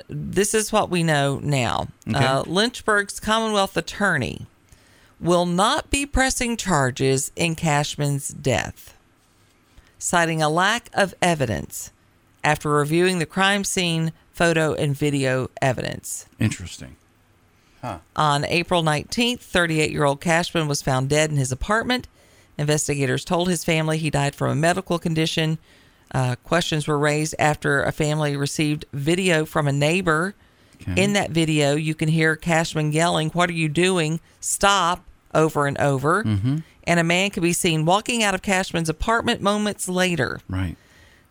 [0.09, 1.87] this is what we know now.
[2.07, 2.23] Okay.
[2.23, 4.45] Uh, Lynchburg's Commonwealth attorney
[5.19, 8.95] will not be pressing charges in Cashman's death,
[9.97, 11.91] citing a lack of evidence
[12.43, 16.27] after reviewing the crime scene photo and video evidence.
[16.39, 16.95] Interesting.
[17.81, 17.99] Huh.
[18.15, 22.07] On April 19th, 38 year old Cashman was found dead in his apartment.
[22.57, 25.57] Investigators told his family he died from a medical condition.
[26.13, 30.35] Uh, questions were raised after a family received video from a neighbor.
[30.95, 34.19] In that video, you can hear Cashman yelling, What are you doing?
[34.39, 36.23] Stop, over and over.
[36.23, 36.63] Mhm.
[36.85, 40.39] And a man could be seen walking out of Cashman's apartment moments later.
[40.47, 40.77] Right.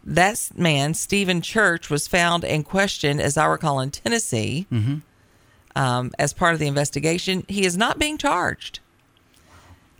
[0.05, 4.97] That man, Stephen Church, was found and questioned, as I recall, in Tennessee Mm-hmm.
[5.75, 7.45] um, as part of the investigation.
[7.49, 8.81] He is not being charged.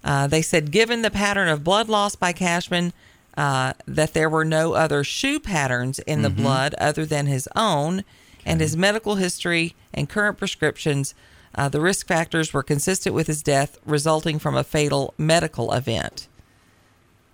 [0.05, 2.93] Uh, they said, given the pattern of blood loss by Cashman,
[3.37, 6.37] uh, that there were no other shoe patterns in the Mhm.
[6.37, 8.05] blood other than his own,
[8.45, 11.15] and his medical history and current prescriptions,
[11.57, 16.29] Uh, the risk factors were consistent with his death, resulting from a fatal medical event.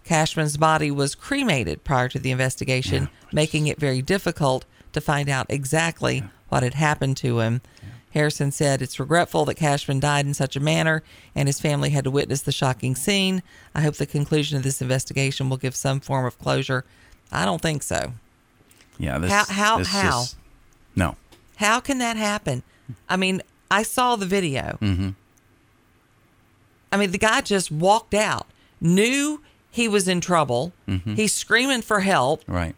[0.05, 5.47] Cashman's body was cremated prior to the investigation, making it very difficult to find out
[5.49, 7.61] exactly what had happened to him.
[8.13, 11.03] Harrison said, It's regretful that Cashman died in such a manner
[11.35, 13.43] and his family had to witness the shocking scene.
[13.75, 16.85] I hope the conclusion of this investigation will give some form of closure.
[17.31, 18.13] I don't think so.
[18.99, 19.19] Yeah.
[19.19, 20.03] This, How- how- this how?
[20.23, 20.37] just-
[20.95, 21.17] no.
[21.57, 22.63] How can that happen?
[23.09, 23.41] I mean,
[23.73, 24.79] I saw the video.
[24.83, 25.11] Mm-hmm.
[26.93, 28.47] I mean, the guy just walked out,
[28.81, 30.73] knew he was in trouble.
[30.87, 31.17] Mhm.
[31.17, 32.75] He's screaming for help, Right.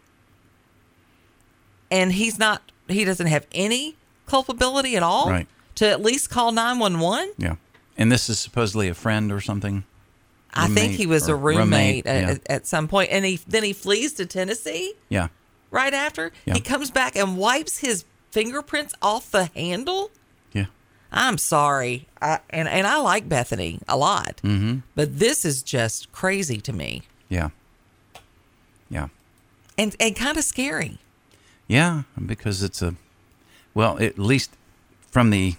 [1.91, 5.47] and he's not, he doesn't have any culpability at all Right.
[5.75, 7.33] to at least call 911.
[7.37, 7.55] Yeah.
[7.97, 9.83] And this is supposedly a friend or something.
[10.53, 12.11] I think he was a roommate, yeah.
[12.31, 15.27] at, at some point, and he then he flees to Tennessee yeah.
[15.69, 16.31] right after.
[16.45, 16.53] Yeah.
[16.53, 20.11] He comes back and wipes his fingerprints off the handle.
[21.17, 24.79] I'm sorry, I, and and I like Bethany a lot, Mm-hmm.
[24.95, 27.49] but this is just crazy to me, Yeah.
[28.89, 29.07] Yeah.
[29.77, 30.97] and and kind of scary.
[31.67, 32.95] Yeah, because it's a
[33.73, 34.51] well, at least
[35.09, 35.55] from the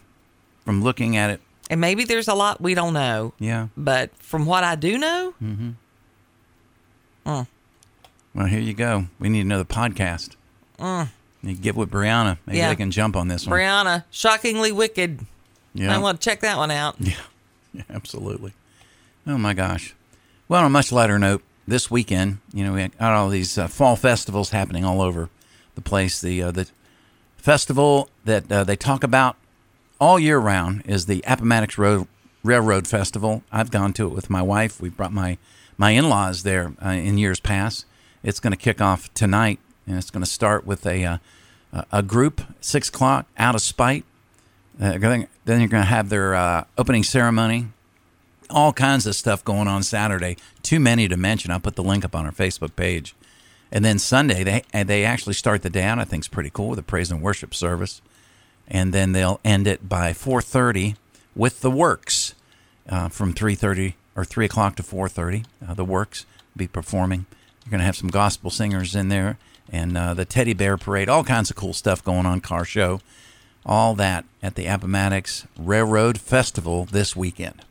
[0.65, 1.41] from looking at it,
[1.71, 3.69] And maybe there's a lot we don't know, yeah.
[3.77, 5.71] but from what I do know, Mm-hmm.
[7.27, 7.47] mm,
[8.35, 9.07] Well, here you go.
[9.19, 10.37] We need another podcast.
[10.79, 11.09] mm,
[11.43, 12.39] You get with Brianna.
[12.47, 12.69] Maybe Yeah.
[12.71, 13.59] they can jump on this one.
[13.59, 15.25] Brianna, shockingly wicked.
[15.77, 15.95] Yeah.
[15.95, 16.97] I want to check that one out.
[17.01, 17.15] Yeah,
[17.73, 18.53] yeah, absolutely.
[19.27, 19.95] Oh my gosh.
[20.49, 23.67] Well, on a much lighter note, this weekend, you know, we got all these uh,
[23.69, 25.29] fall festivals happening all over
[25.75, 26.21] the place.
[26.21, 26.69] The uh, the
[27.37, 29.37] festival that uh, they talk about
[30.01, 32.07] all year round is the Appomattox Road
[32.43, 33.43] Railroad Festival.
[33.53, 34.81] I've gone to it with my wife.
[34.81, 35.39] We brought my
[35.77, 37.85] my in-laws there uh, in years past.
[38.23, 41.19] It's going to kick off tonight, and it's going to start with a uh,
[41.73, 44.05] a- a group six o'clock out of spite.
[44.81, 44.99] Uh,
[45.47, 47.69] then you're going to have their uh, opening ceremony.
[48.51, 50.37] All kinds of stuff going on Saturday.
[50.63, 51.51] Too many to mention.
[51.51, 53.15] I'll put the link up on our Facebook page.
[53.73, 55.99] And then Sunday, they they actually start the day out.
[55.99, 58.01] I think is pretty cool with a praise and worship service,
[58.69, 60.95] and then they'll end it by 4:30
[61.35, 62.35] with the works
[62.89, 65.45] uh, from 3:30 or 3 o'clock to 4:30.
[65.67, 67.27] Uh, the works be performing.
[67.65, 69.37] You're going to have some gospel singers in there,
[69.71, 71.09] and uh, the teddy bear parade.
[71.09, 72.41] All kinds of cool stuff going on.
[72.41, 73.01] Car show,
[73.67, 77.65] all that at the Appomattox Railroad Festival this weekend.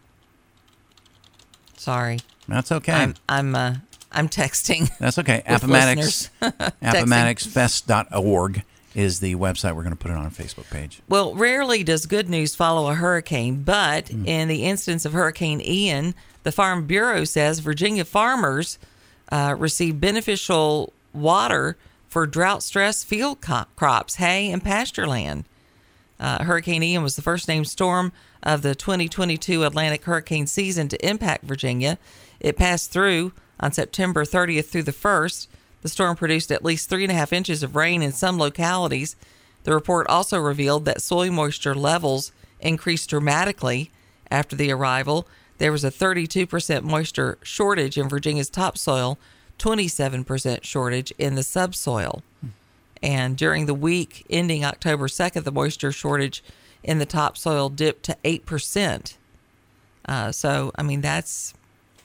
[1.77, 2.93] Sorry, That's okay.
[2.93, 3.75] I'm I'm uh,
[4.11, 4.95] I'm texting.
[4.99, 5.41] That's okay.
[5.45, 6.29] Appomattox.
[6.41, 9.75] AppomattoxFest.org is the website.
[9.75, 11.01] We're going to put it on our Facebook page.
[11.09, 16.15] Well, rarely does good news follow a hurricane, but in the instance of Hurricane Ian,
[16.43, 18.79] the Farm Bureau says Virginia farmers
[19.31, 21.75] uh, received beneficial water
[22.07, 25.43] for drought stressed field co- crops, hay, and pasture land.
[26.19, 31.07] Uh, hurricane Ian was the first named storm of the 2022 Atlantic hurricane season to
[31.07, 31.97] impact Virginia.
[32.39, 35.47] It passed through on September 30th through the 1st.
[35.81, 39.15] The storm produced at least three and a half inches of rain in some localities.
[39.63, 43.91] The report also revealed that soil moisture levels increased dramatically
[44.31, 45.27] after the arrival.
[45.57, 49.17] There was a 32% moisture shortage in Virginia's topsoil,
[49.59, 52.23] 27% shortage in the subsoil.
[53.05, 56.43] And during the week ending October 2nd, the moisture shortage
[56.83, 59.13] in the topsoil dipped to 8%.
[60.07, 61.53] Uh, so, I mean, that's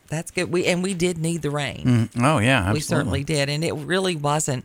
[0.09, 0.53] that's good.
[0.53, 2.09] We and we did need the rain.
[2.15, 2.73] Mm, oh, yeah.
[2.73, 4.65] We certainly did, and it really wasn't.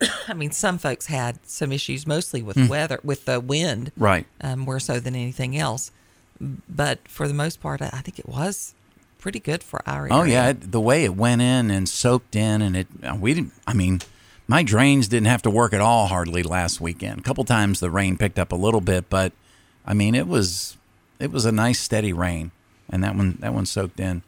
[0.28, 2.68] I mean, some folks had some issues, mostly with Mm.
[2.68, 4.26] weather, with the wind, Right.
[4.40, 5.90] Um, more so than anything else.
[6.40, 8.74] But for the most part, I think it was
[9.18, 10.14] pretty good for our area.
[10.14, 13.52] Oh yeah, the way it went in and soaked in, and it uh, we didn't.
[13.66, 14.00] I mean,
[14.48, 17.20] my drains didn't have to work at all hardly last weekend.
[17.20, 19.32] A couple times the rain picked up a little bit, but
[19.86, 20.76] I mean it was
[21.20, 22.50] it was a nice steady rain,
[22.88, 24.22] and that one that one soaked in.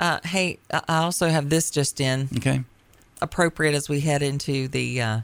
[0.00, 2.28] Uh, hey, I also have this just in.
[2.36, 2.64] Okay.
[3.20, 5.20] Appropriate as we head into the uh,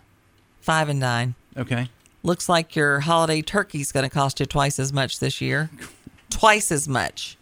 [0.61, 1.35] five and nine.
[1.57, 1.91] Okay.
[2.23, 5.71] Looks like your holiday turkey's going to cost you twice as much this year.
[6.31, 7.37] twice as much.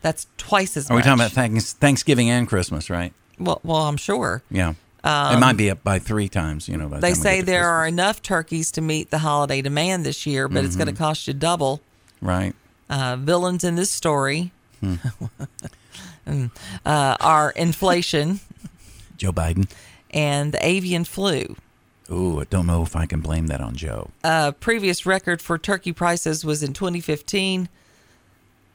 [0.00, 0.94] That's twice as much.
[0.94, 3.12] Are we talking about thanks, Thanksgiving and Christmas, right?
[3.38, 4.42] Well, well, I'm sure.
[4.50, 4.74] Yeah.
[5.04, 6.68] It Um, might be up by three times.
[6.68, 6.88] You know.
[6.88, 7.70] The They say there Christmas.
[7.70, 11.26] are enough turkeys to meet the holiday demand this year, but it's going to cost
[11.28, 11.80] you double.
[12.20, 12.54] right.
[12.90, 14.94] Uh, villains in this story Hmm.
[16.26, 16.50] mm,
[16.84, 18.40] uh, are inflation
[19.16, 19.70] Joe Biden.
[20.10, 21.56] and the avian flu.
[22.10, 24.10] Ooh, I don't know if I can blame that on Joe.
[24.22, 27.70] Uh, previous record for turkey prices was in 2015.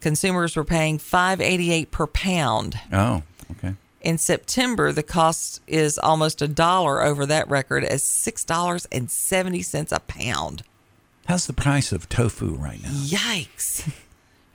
[0.02, 2.80] Consumers were paying 5.88 per pound.
[2.92, 3.76] Oh, okay.
[4.02, 9.12] In September, the cost is almost a dollar over that record as six dollars and
[9.12, 10.64] seventy cents a pound.
[11.28, 12.90] How's the price of tofu right now?
[12.90, 13.92] Yikes!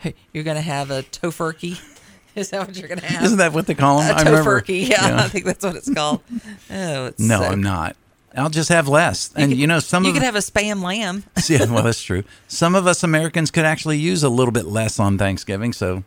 [0.32, 1.80] You're gonna have a tofurkey.
[2.34, 3.22] Is that what you're gonna have?
[3.22, 4.10] Isn't that what they call 'em?
[4.10, 4.88] A I remember- tofurkey.
[4.88, 5.22] Yeah, yeah.
[5.22, 6.20] I think that's what it's called.
[6.70, 7.96] Oh, it's No, so- I'm not.
[8.36, 9.32] I'll just have less.
[9.36, 11.22] And you, know, some you of could have a spam lamb.
[11.48, 12.24] yeah, well, that's true.
[12.48, 15.72] Some of us Americans could actually use a little bit less on Thanksgiving.
[15.72, 16.02] So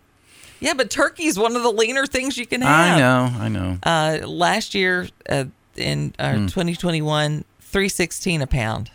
[0.60, 2.98] Yeah, but turkey is one of the leaner things you can have.
[2.98, 3.78] I know, I know.
[3.84, 6.46] Uh, last year uh, in uh, Hmm.
[6.48, 8.90] 2021, three sixteen a pound.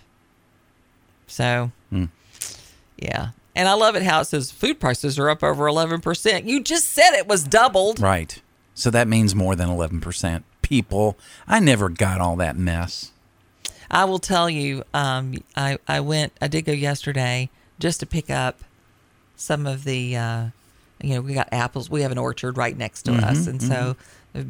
[1.27, 2.07] So, Hmm.
[2.99, 6.47] yeah, and I love it how it says food prices are up over eleven percent.
[6.47, 8.01] You just said it was doubled.
[8.01, 8.41] Right.
[8.75, 10.45] So that means more than 11%.
[10.63, 13.13] People, I never got all that mess.
[13.91, 18.31] I will tell you, um, I I went, I did go yesterday just to pick
[18.31, 18.61] up
[19.37, 20.45] some of the, uh,
[21.03, 21.91] you know, we got apples.
[21.91, 23.97] We have an orchard right next to us, Mhm, and so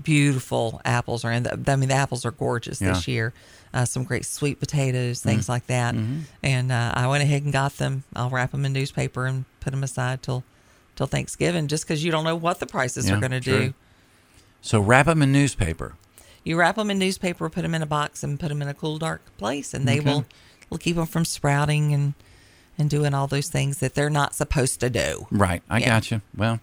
[0.02, 1.42] beautiful apples are in.
[1.44, 3.32] The, I mean, the apples are gorgeous this year.
[3.74, 5.48] Uh, some great sweet potatoes, things Mm.
[5.48, 5.94] like that.
[5.94, 6.20] Mhm.
[6.42, 8.04] And uh, I went ahead and got them.
[8.14, 10.44] I'll wrap them in newspaper and put them aside till
[10.94, 13.72] till Thanksgiving, just because you don't know what the prices Yeah, are going to do.
[14.60, 15.94] So wrap them in newspaper.
[16.44, 18.74] You wrap them in newspaper, put them in a box, and put them in a
[18.74, 20.08] cool, dark place, and they Okay.
[20.10, 20.26] will
[20.68, 22.12] will keep them from sprouting and
[22.78, 25.26] and doing all those things that they're not supposed to do.
[25.30, 25.62] Right.
[25.70, 25.86] I Yeah.
[25.88, 26.20] got you.
[26.36, 26.60] Well,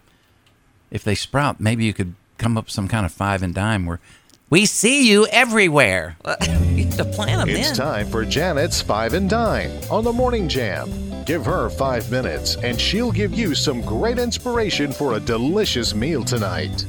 [0.90, 3.86] if they sprout, maybe you could come up with some kind of five and dime
[3.86, 4.00] where
[4.48, 6.16] we see you everywhere.
[6.74, 7.76] you have to plant them It's in.
[7.76, 10.90] time for Janet's Five and Dime on the Morning Jam.
[11.24, 16.24] Give her five minutes, and she'll give you some great inspiration for a delicious meal
[16.24, 16.84] tonight.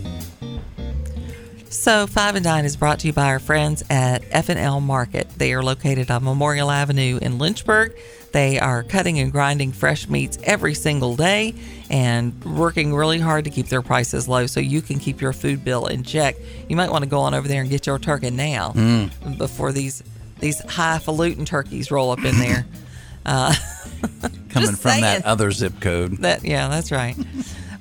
[1.69, 5.29] So Five and Dine is brought to you by our friends at F&L Market.
[5.37, 7.95] They are located on Memorial Avenue in Lynchburg.
[8.31, 11.53] They are cutting and grinding fresh meats every single day
[11.89, 15.65] and working really hard to keep their prices low so you can keep your food
[15.65, 16.35] bill in check.
[16.69, 19.37] You might want to go on over there and get your turkey now Mm.
[19.37, 20.01] before these
[20.39, 22.65] these highfalutin turkeys roll up in there.
[23.23, 23.53] Uh,
[24.49, 26.17] Coming from that other zip code.
[26.23, 27.15] That yeah, that's right.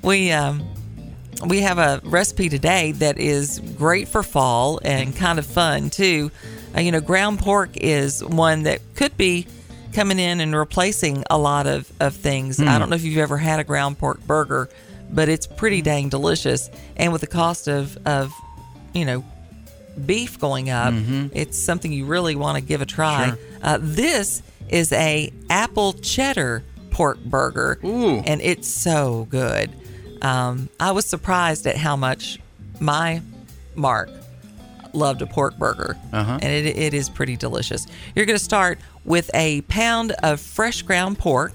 [0.02, 0.62] we um
[1.46, 6.30] we have a recipe today that is great for fall and kind of fun too.
[6.76, 9.46] Uh, you know, ground pork is one that could be
[9.92, 12.58] coming in and replacing a lot of, of things.
[12.58, 12.68] Hmm.
[12.68, 14.68] I don't know if you've ever had a ground pork burger,
[15.10, 16.70] but it's pretty dang delicious.
[16.96, 18.32] And with the cost of, of
[18.94, 19.24] you know,
[20.06, 21.30] beef going up, Mhm.
[21.34, 23.28] it's something you really want to give a try.
[23.28, 23.38] Sure.
[23.62, 29.70] Uh, this is a apple cheddar pork burger, and it's so good.
[30.22, 32.38] Um, I was surprised at how much
[32.78, 33.20] my
[33.74, 34.10] Mark
[34.92, 36.38] loved a pork burger, Uh-huh.
[36.42, 37.86] and it, it is pretty delicious.
[38.14, 38.78] You're going to start
[39.10, 41.52] with a pound of fresh ground pork.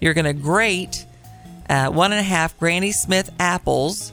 [0.00, 1.04] You're going to grate
[1.68, 4.10] uh, one and a half Granny Smith apples,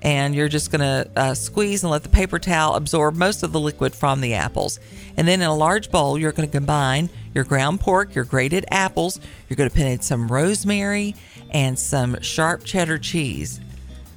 [0.00, 3.52] and you're just going to uh, squeeze and let the paper towel absorb most of
[3.52, 4.80] the liquid from the apples.
[5.18, 8.64] And then in a large bowl, you're going to combine your ground pork, your grated
[8.70, 9.20] apples.
[9.50, 11.14] You're going to put in some rosemary
[11.50, 13.60] and some sharp cheddar cheese.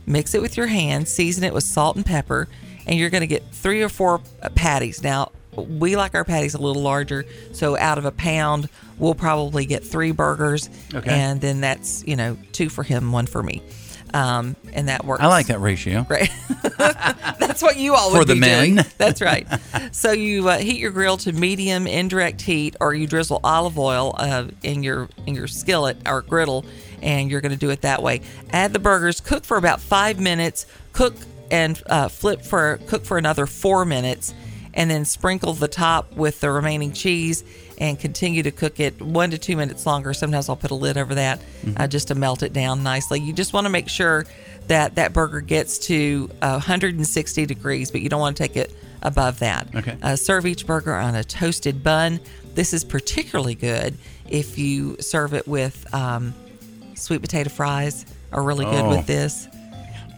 [0.06, 2.48] Mix it with your hands, season it with salt and pepper,
[2.86, 4.22] and you're going to get three or four
[4.56, 5.04] patties.
[5.04, 9.66] Now, we like our patties a little larger, so out of a pound, we'll probably
[9.66, 11.10] get three burgers, Okay.
[11.10, 13.62] and then that's you know two for him, one for me,
[14.14, 15.22] um, and that works.
[15.24, 16.06] I like that ratio.
[16.10, 16.30] Right.
[17.40, 18.76] That's what you all For the men.
[18.76, 18.86] doing.
[18.98, 19.48] That's right.
[19.92, 24.14] so you uh, heat your grill to medium indirect heat, or you drizzle olive oil
[24.18, 26.66] uh, in your in your skillet or griddle,
[27.02, 28.22] and you're going to do it that way.
[28.52, 31.16] Add the burgers, cook for about five minutes, cook
[31.50, 34.34] and uh, flip for cook for another four minutes,
[34.78, 37.44] and then sprinkle the top with the remaining cheese.
[37.80, 40.12] And continue to cook it one to two minutes longer.
[40.14, 41.82] Sometimes I'll put a lid over that Mm-hmm.
[41.82, 43.20] uh, just to melt it down nicely.
[43.20, 44.26] You just want to make sure
[44.68, 48.74] that that burger gets to uh, 160 degrees, but you don't want to take it
[49.04, 49.68] above that.
[49.76, 49.96] Okay.
[50.02, 52.20] Uh, serve each burger on a toasted bun.
[52.56, 53.96] This is particularly good
[54.28, 56.34] if you serve it with um,
[56.96, 58.06] sweet potato fries.
[58.34, 58.90] Are really good Oh.
[58.90, 59.48] with this.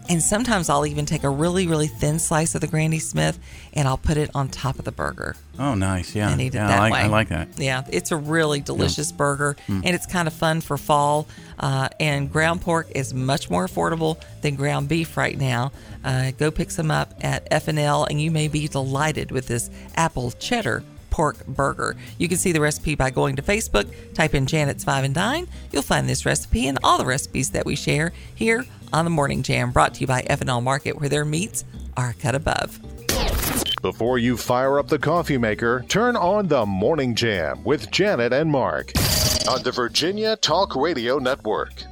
[0.10, 3.38] And sometimes I'll even take a really, really thin slice of the Granny Smith
[3.74, 6.16] and I'll put it on top of the burger Oh, nice.
[6.16, 6.30] Yeah.
[6.32, 6.99] and eat it that I like, way.
[7.01, 7.49] I like that.
[7.57, 9.84] Yeah, it's a really delicious burger, Mm.
[9.86, 11.28] and it's kind of fun for fall.
[11.60, 15.72] Uh, and ground pork is much more affordable than ground beef right now.
[16.03, 20.32] Uh, go pick some up at F&L, and you may be delighted with this apple
[20.32, 21.97] cheddar pork burger.
[22.18, 25.47] You can see the recipe by going to Facebook, type in Janet's Five and Dine.
[25.72, 29.43] You'll find this recipe and all the recipes that we share here on the Morning
[29.43, 31.65] Jam, brought to you by F&L Market, where their meats
[31.97, 32.79] are cut above.
[33.81, 38.51] Before you fire up the coffee maker, turn on the Morning Jam with Janet and
[38.51, 38.91] Mark
[39.49, 41.83] on the Virginia Talk Radio Network.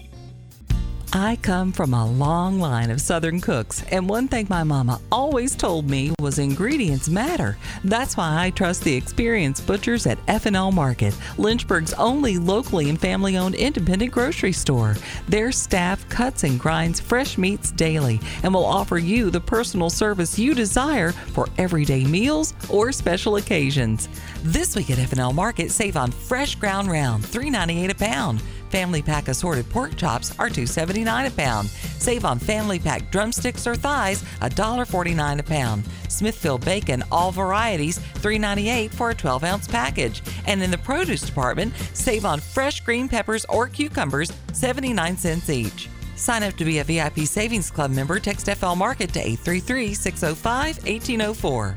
[1.17, 5.55] I come from a long line of Southern cooks, and one thing my mama always
[5.55, 7.57] told me was ingredients matter.
[7.83, 13.55] That's why I trust the experienced butchers at F&L Market, Lynchburg's only locally and family-owned
[13.55, 14.95] independent grocery store.
[15.27, 20.37] Their staff cuts and grinds fresh meats daily and will offer you the personal service
[20.37, 24.07] you desire for everyday meals or special occasions.
[24.43, 28.43] This week at F&L Market, save on fresh ground round, $3.98 a pound.
[28.69, 31.69] Family pack assorted pork chops are $2.79 a pound.
[31.69, 35.83] Save on family pack drumsticks or thighs, $1.49 a pound.
[36.09, 40.21] Smithfield bacon, all varieties, $3.98 for a 12 ounce package.
[40.45, 45.89] And in the produce department, save on fresh green peppers or cucumbers, 79 cents each.
[46.15, 48.19] Sign up to be a VIP Savings Club member.
[48.19, 51.75] Text FL Market to 833 605 1804.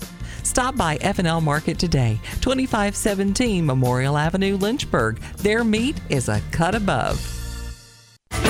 [0.51, 5.21] Stop by F&L Market today, 2517 Memorial Avenue, Lynchburg.
[5.37, 7.21] Their meat is a cut above.
[8.33, 8.43] It's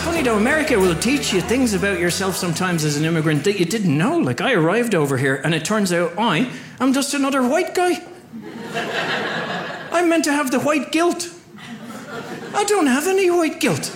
[0.00, 3.66] funny though, America will teach you things about yourself sometimes as an immigrant that you
[3.66, 4.16] didn't know.
[4.16, 6.50] Like, I arrived over here and it turns out I
[6.80, 8.02] am just another white guy.
[9.92, 11.28] I'm meant to have the white guilt.
[12.54, 13.94] I don't have any white guilt.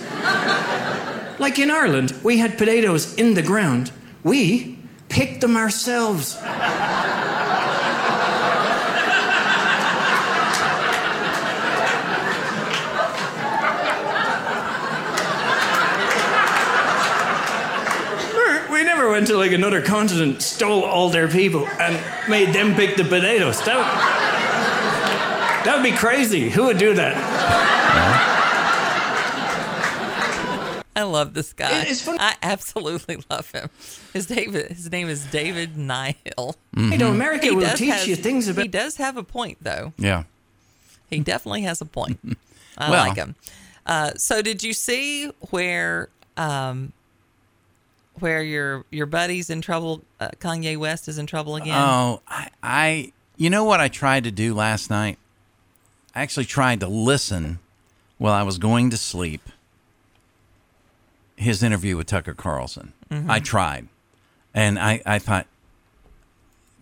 [1.39, 3.91] Like in Ireland, we had potatoes in the ground.
[4.23, 6.35] We picked them ourselves.
[18.71, 22.95] We never went to like another continent, stole all their people, and made them pick
[22.97, 23.63] the potatoes.
[23.63, 23.85] That, would,
[25.65, 26.49] that would be crazy.
[26.49, 28.36] Who would do that?
[31.17, 31.85] I love this guy.
[32.19, 33.69] I absolutely love him.
[34.13, 36.55] His David, his name is David Nihill.
[36.75, 38.61] You know, America He will does teach has- you things about.
[38.61, 39.93] He does have a point, though.
[39.97, 40.23] Yeah.
[41.09, 42.19] He definitely has a point.
[42.77, 43.35] I Well- like him.
[43.85, 46.91] Uh, so, did you see where um,
[48.19, 50.01] where your your buddy's in trouble?
[50.19, 51.75] Uh, Kanye West is in trouble again.
[51.77, 55.17] Oh, I, I, you know what I tried to do last night?
[56.13, 57.59] I actually tried to listen
[58.17, 59.41] while I was going to sleep.
[61.37, 62.93] His interview with Tucker Carlson.
[63.11, 63.29] Mhm.
[63.29, 63.87] I tried,
[64.53, 65.45] and I, I thought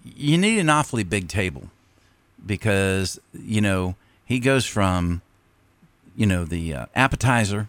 [0.04, 1.70] you need an awfully big table
[2.46, 5.22] because you know he goes from
[6.16, 7.68] you know the uh, appetizer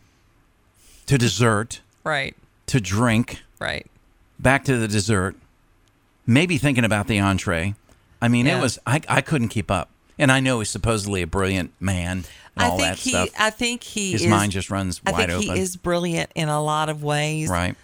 [1.07, 2.37] to dessert Right.
[2.66, 3.87] to drink Right.
[4.39, 5.34] back to the dessert,
[6.26, 7.74] maybe thinking about the entree.
[8.22, 8.59] I mean, Yeah.
[8.59, 9.89] it was I, I couldn't keep up.
[10.19, 12.25] And I know he's supposedly a brilliant man
[12.57, 13.11] I think he.
[13.11, 13.29] stuff.
[13.39, 14.12] I think he.
[14.12, 15.57] His is, mind just runs I wide think open.
[15.57, 17.49] he is brilliant in a lot of ways.
[17.51, 17.77] right.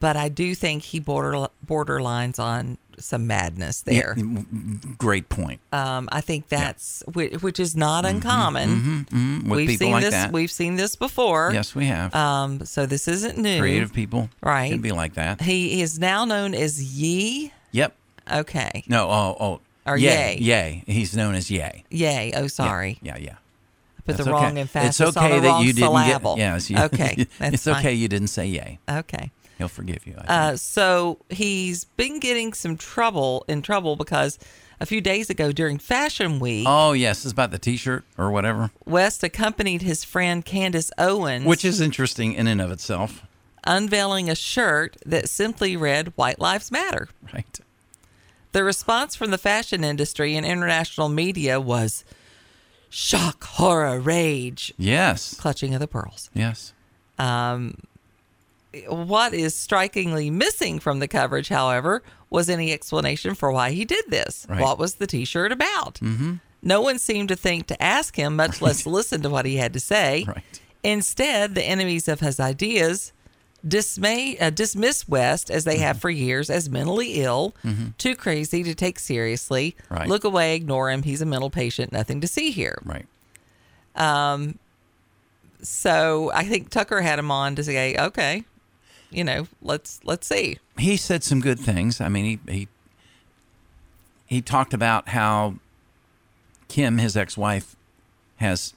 [0.00, 4.16] But I do think he border borderlines on some madness there.
[4.18, 5.60] m- great point.
[5.72, 8.68] Um, I think that's whi- which is not uncommon.
[8.68, 10.14] mhm, mhm, with we've seen like this.
[10.14, 10.32] that.
[10.32, 11.50] We've seen this before.
[11.54, 12.12] Yes, we have.
[12.12, 13.60] Um, so this isn't new.
[13.60, 14.72] Creative people right?
[14.72, 15.40] can be like that.
[15.42, 17.52] He is now known as Yee.
[17.70, 17.94] Yep.
[18.32, 18.82] Okay.
[18.88, 19.08] No.
[19.08, 19.36] Oh.
[19.38, 19.60] Oh.
[19.88, 20.36] Or yay.
[20.40, 20.84] Yay.
[20.86, 21.84] He's known as Yay.
[21.90, 22.32] Yay.
[22.34, 22.98] Oh, sorry.
[23.02, 23.16] Yeah.
[23.18, 23.32] Yeah.
[23.32, 24.60] I put That's the wrong okay.
[24.60, 26.36] emphasis It's okay on the that wrong you didn't syllable.
[26.36, 26.40] get.
[26.40, 26.70] Yes.
[26.70, 27.26] You, okay.
[27.38, 28.78] That's it's okay you didn't say Yay.
[28.88, 29.30] Okay.
[29.58, 30.14] He'll forgive you.
[30.28, 34.38] Uh, so he's been getting some trouble in trouble because
[34.80, 38.70] a few days ago during Fashion Week, oh yes, it's about the T-shirt or whatever,
[38.86, 43.24] West accompanied his friend Candace Owens, which is interesting in and of itself.
[43.64, 47.58] unveiling a shirt that simply read "White Lives Matter." Right.
[48.52, 52.04] The response from the fashion industry and international media was
[52.88, 55.34] shock, horror, rage, Yes.
[55.38, 56.30] clutching of the pearls.
[56.34, 56.72] Yes.
[57.18, 57.74] Um,
[58.88, 64.04] what is strikingly missing from the coverage, however, was any explanation for why he did
[64.08, 64.46] this.
[64.48, 64.60] Right.
[64.60, 65.94] What was the T-shirt about?
[65.96, 66.34] Mm-hmm.
[66.62, 69.72] No one seemed to think to ask him, much less listen to what he had
[69.74, 70.24] to say.
[70.26, 70.60] Right.
[70.82, 73.12] Instead, the enemies of his ideas
[73.66, 75.82] dismay, uh, dismiss West, as they Mm-hmm.
[75.82, 77.96] have for years, as mentally ill, Mhm.
[77.98, 79.76] too crazy to take seriously.
[79.90, 80.06] Right.
[80.08, 81.02] Look away, ignore him.
[81.02, 81.92] He's a mental patient.
[81.92, 82.80] Nothing to see here.
[82.84, 83.06] Right.
[83.96, 84.58] Um.
[85.60, 88.44] So I think Tucker had him on to say, okay,
[89.10, 90.58] you know, let's let's see.
[90.78, 92.00] he said some good things.
[92.00, 92.68] I mean, he he
[94.26, 95.54] he talked about how
[96.68, 97.74] Kim, his ex-wife,
[98.36, 98.74] has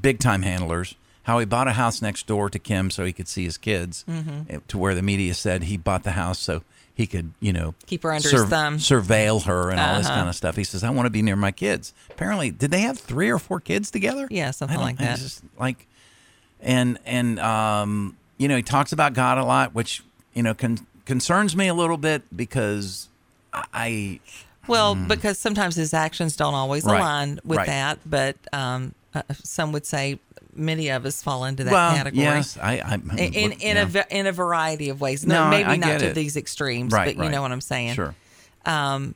[0.00, 0.94] big time handlers.
[1.24, 4.04] How he bought a house next door to Kim so he could see his kids.
[4.08, 4.46] Mhm.
[4.50, 6.62] eh, To where the media said he bought the house so
[6.94, 8.78] he could, you know, Keep her under his thumb.
[8.78, 10.14] surveil her, and all this Uh-huh.
[10.16, 10.54] kind of stuff.
[10.56, 13.38] He says, "I want to be near my kids." Apparently, did they have three or
[13.40, 14.28] four kids together?
[14.30, 15.18] Yeah, something like that.
[15.18, 15.86] just like,
[16.60, 20.02] and and um, you know, he talks about God a lot, which
[20.34, 23.08] you know con- concerns me a little bit because
[23.72, 24.20] I
[24.66, 26.90] Well, because sometimes his actions don't always Hmm.
[26.90, 27.66] Right, align with right.
[27.66, 30.18] that, but um, uh, some would say
[30.56, 32.22] many of us fall into that well, category.
[32.24, 34.04] yes, I, I in in, in yeah.
[34.10, 35.26] a in a variety of ways.
[35.26, 36.14] No, No, maybe I not to it.
[36.14, 37.30] these extremes, Right, but you right.
[37.30, 37.94] know what I'm saying.
[37.94, 38.14] Sure.
[38.66, 39.14] Um,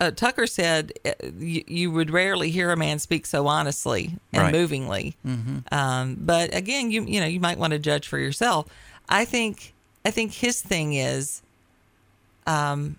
[0.00, 4.42] uh, Tucker said uh, you, you would rarely hear a man speak so honestly and
[4.44, 4.52] Right.
[4.52, 5.16] movingly.
[5.26, 5.72] Mhm.
[5.72, 8.66] Um, but again, you you know you might want to judge for yourself.
[9.08, 11.42] I think I think his thing is,
[12.46, 12.96] um,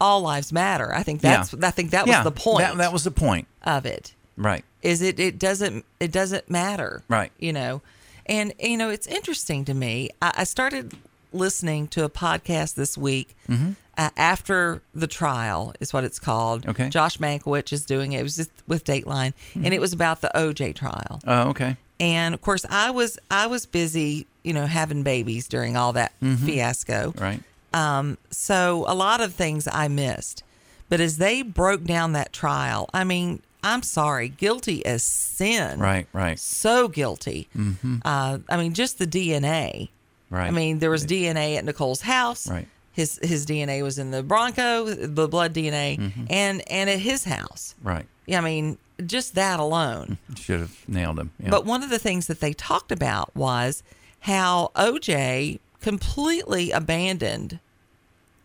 [0.00, 0.94] all lives matter.
[0.94, 2.58] I think that's I think that was Yeah, the point.
[2.58, 3.46] That, that was the point.
[3.62, 4.64] of it Right.
[4.90, 7.32] Is it it doesn't it doesn't matter Right.
[7.38, 7.82] you know
[8.26, 10.84] and you know it's interesting to me i, I started
[11.32, 13.74] listening to a podcast this week Mhm.
[13.98, 16.88] uh, after the trial is what it's called Okay.
[16.88, 20.30] josh mankiewicz is doing it it was just with dateline and it was about the
[20.34, 21.76] oj trial Oh, okay.
[22.00, 26.12] and of course i was i was busy you know having babies during all that
[26.22, 26.38] Mhm.
[26.46, 27.42] fiasco Right.
[27.74, 30.42] um, so a lot of things I missed.
[30.88, 33.42] But as they broke down that trial, I mean,
[33.72, 35.78] I'm sorry, guilty as sin.
[35.78, 36.06] Right.
[36.12, 36.38] Right.
[36.38, 37.48] So guilty.
[37.56, 38.00] Mhm.
[38.04, 39.88] Uh, I mean, just the DNA.
[40.30, 40.46] Right.
[40.48, 42.48] I mean, there was DNA at Nicole's house.
[42.48, 42.68] Right.
[42.92, 46.26] His his DNA was in the Bronco, the blood DNA, Mhm.
[46.30, 47.74] and and at his house.
[47.82, 48.06] Right.
[48.26, 50.18] Yeah, I mean, just that alone.
[50.36, 51.30] Should have nailed him.
[51.38, 51.50] Yeah.
[51.50, 53.82] But one of the things that they talked about was
[54.20, 57.60] how OJ completely abandoned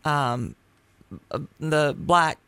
[0.04, 0.54] um,
[1.30, 2.38] uh, the black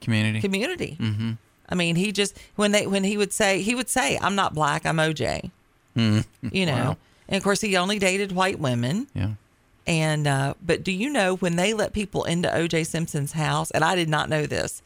[0.00, 0.40] community.
[0.40, 0.96] community.
[1.00, 1.32] Mm-hmm.
[1.70, 4.54] I mean, he just when they when he would say he would say, "I'm not
[4.54, 5.50] black, I'm OJ,"
[6.52, 6.72] you know.
[6.72, 6.96] Wow.
[7.28, 9.06] And of course, he only dated white women.
[9.14, 9.30] Yeah.
[9.86, 13.70] And uh, but do you know when they let people into OJ Simpson's house?
[13.70, 14.82] And I did not know this.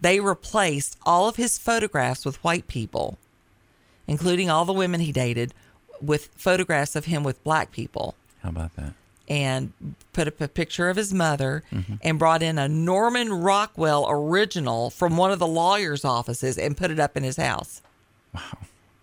[0.00, 3.16] They replaced all of his photographs with white people,
[4.06, 5.54] including all the women he dated,
[6.00, 8.92] with photographs of him with black people How about that?
[9.28, 9.72] And
[10.12, 11.98] put up a picture of his mother Mhm.
[12.02, 16.90] and brought in a Norman Rockwell original from one of the lawyer's offices and put
[16.90, 17.80] it up in his house.
[18.34, 18.58] Wow.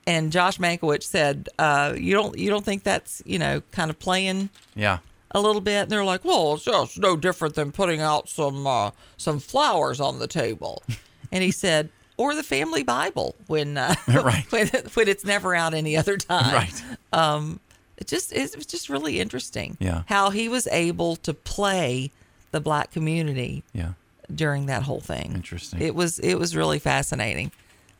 [0.07, 3.99] And Josh Mankiewicz said, uh, "You don't you don't think that's you know kind of
[3.99, 4.97] playing Yeah.
[5.31, 8.65] a little bit?" And they're like, "Well, it's just no different than putting out some
[8.65, 10.81] uh, some flowers on the table."
[11.31, 14.45] and he said, "Or the family Bible when uh, Right.
[14.51, 16.83] when, when it's never out any other time." Right.
[17.13, 17.59] Um,
[18.01, 19.77] it just it was just really interesting.
[19.79, 20.03] Yeah.
[20.07, 22.11] How he was able to play
[22.49, 23.63] the black community.
[23.73, 23.93] Yeah.
[24.33, 25.33] During that whole thing.
[25.35, 25.81] Interesting.
[25.81, 27.51] It was it was really fascinating.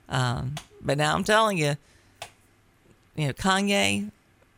[0.10, 1.76] Um, but now I'm telling you,
[3.16, 4.10] you know, Kanye,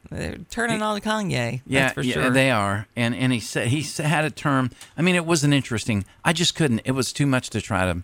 [0.09, 1.61] they're turning on Kanye.
[1.67, 2.29] Yeah, that's for yeah, sure.
[2.29, 2.87] they are.
[2.95, 4.71] And and he said he had a term.
[4.97, 6.05] I mean, it wasn't interesting.
[6.23, 6.83] I just couldn't.
[6.85, 8.01] It was too much to try to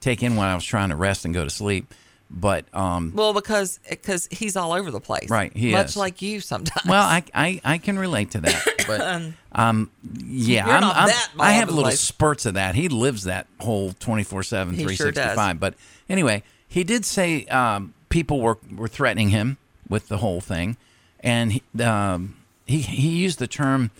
[0.00, 1.94] take in when I was trying to rest and go to sleep.
[2.32, 5.28] But um, well, because because he's all over the place.
[5.28, 5.96] Right, he much is.
[5.96, 6.86] like you sometimes.
[6.88, 8.66] well, I, I I can relate to that.
[8.86, 9.90] But Um, um,
[10.24, 12.00] yeah, I'm, not I'm- that I have little place.
[12.00, 12.74] spurts of that.
[12.76, 14.96] He lives that whole 24 7, He sure does.
[14.98, 15.60] 365.
[15.60, 15.74] But
[16.08, 19.58] anyway, he did say um, people were were threatening him
[19.88, 20.76] with the whole thing,
[21.20, 23.90] and he, um, he he used the term.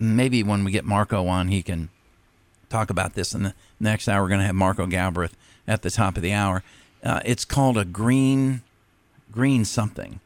[0.00, 1.88] Maybe when we get Marco on, he can
[2.68, 3.34] talk about this.
[3.34, 6.32] In the next hour, we're going to have Marco Galbraith at the top of the
[6.32, 6.62] hour.
[7.02, 8.62] Uh, it's called a green,
[9.30, 10.20] green something,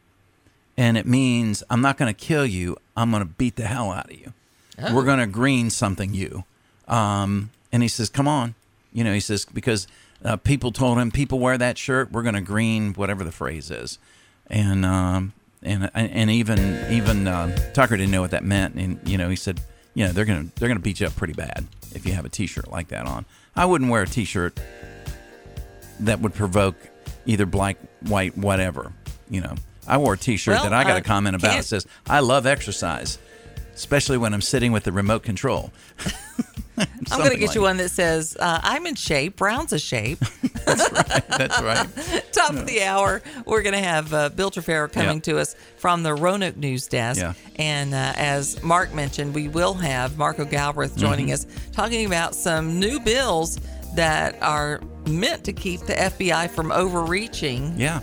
[0.77, 2.77] and it means I'm not going to kill you.
[2.97, 4.33] I'm going to beat the hell out of you.
[4.79, 4.95] Oh.
[4.95, 6.45] We're going to green something you.
[6.89, 8.55] Um, and he says, "Come on,"
[8.93, 9.13] you know.
[9.13, 9.87] He says because
[10.25, 12.11] uh, people told him people wear that shirt.
[12.11, 13.99] We're going to green whatever the phrase is,
[14.49, 19.17] and um, and and even even uh, Tucker didn't know what that meant, and you
[19.17, 19.61] know he said,
[19.95, 22.29] you know they're gonna they're gonna beat you up pretty bad if you have a
[22.29, 23.25] T-shirt like that on.
[23.55, 24.59] I wouldn't wear a T-shirt
[26.03, 26.77] that would provoke
[27.27, 27.77] either black,
[28.07, 28.93] white, whatever.
[29.31, 29.55] You know,
[29.87, 31.59] I wore a T-shirt Well, that I got uh, a comment about.
[31.59, 33.19] It says, "I love exercise,
[33.75, 35.73] especially when I'm sitting with the remote control."
[36.79, 39.37] I'm going to get like you one that says, uh, "I'm in shape.
[39.37, 40.19] Brown's a shape."
[40.65, 41.29] That's right.
[41.29, 42.25] That's right.
[42.33, 45.35] Top of the hour, we're going to have uh, Bill Trefero coming Yeah.
[45.35, 47.21] to us from the Roanoke News Desk.
[47.21, 47.35] Yeah.
[47.57, 51.33] And uh, as Mark mentioned, we will have Marco Galbraith joining Mhm.
[51.35, 53.59] us talking about some new bills
[53.97, 57.75] that are meant to keep the FBI from overreaching.
[57.77, 58.01] Yeah.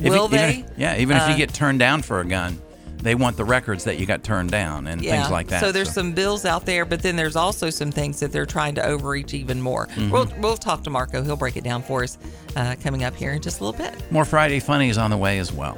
[0.00, 0.50] Will you- even they?
[0.70, 0.96] if- yeah.
[0.96, 2.58] Even if Uh, you get turned down for a gun,
[3.02, 5.60] they want the records that you got turned down and things like that.
[5.60, 8.74] So there's some bills out there, but then there's also some things that they're trying
[8.76, 9.88] to overreach even more.
[9.94, 10.10] Mhm.
[10.10, 11.22] We'll we'll talk to Marco.
[11.22, 12.16] He'll break it down for us
[12.56, 13.94] uh, coming up here in just a little bit.
[14.10, 15.76] more Friday funnies on the way as well.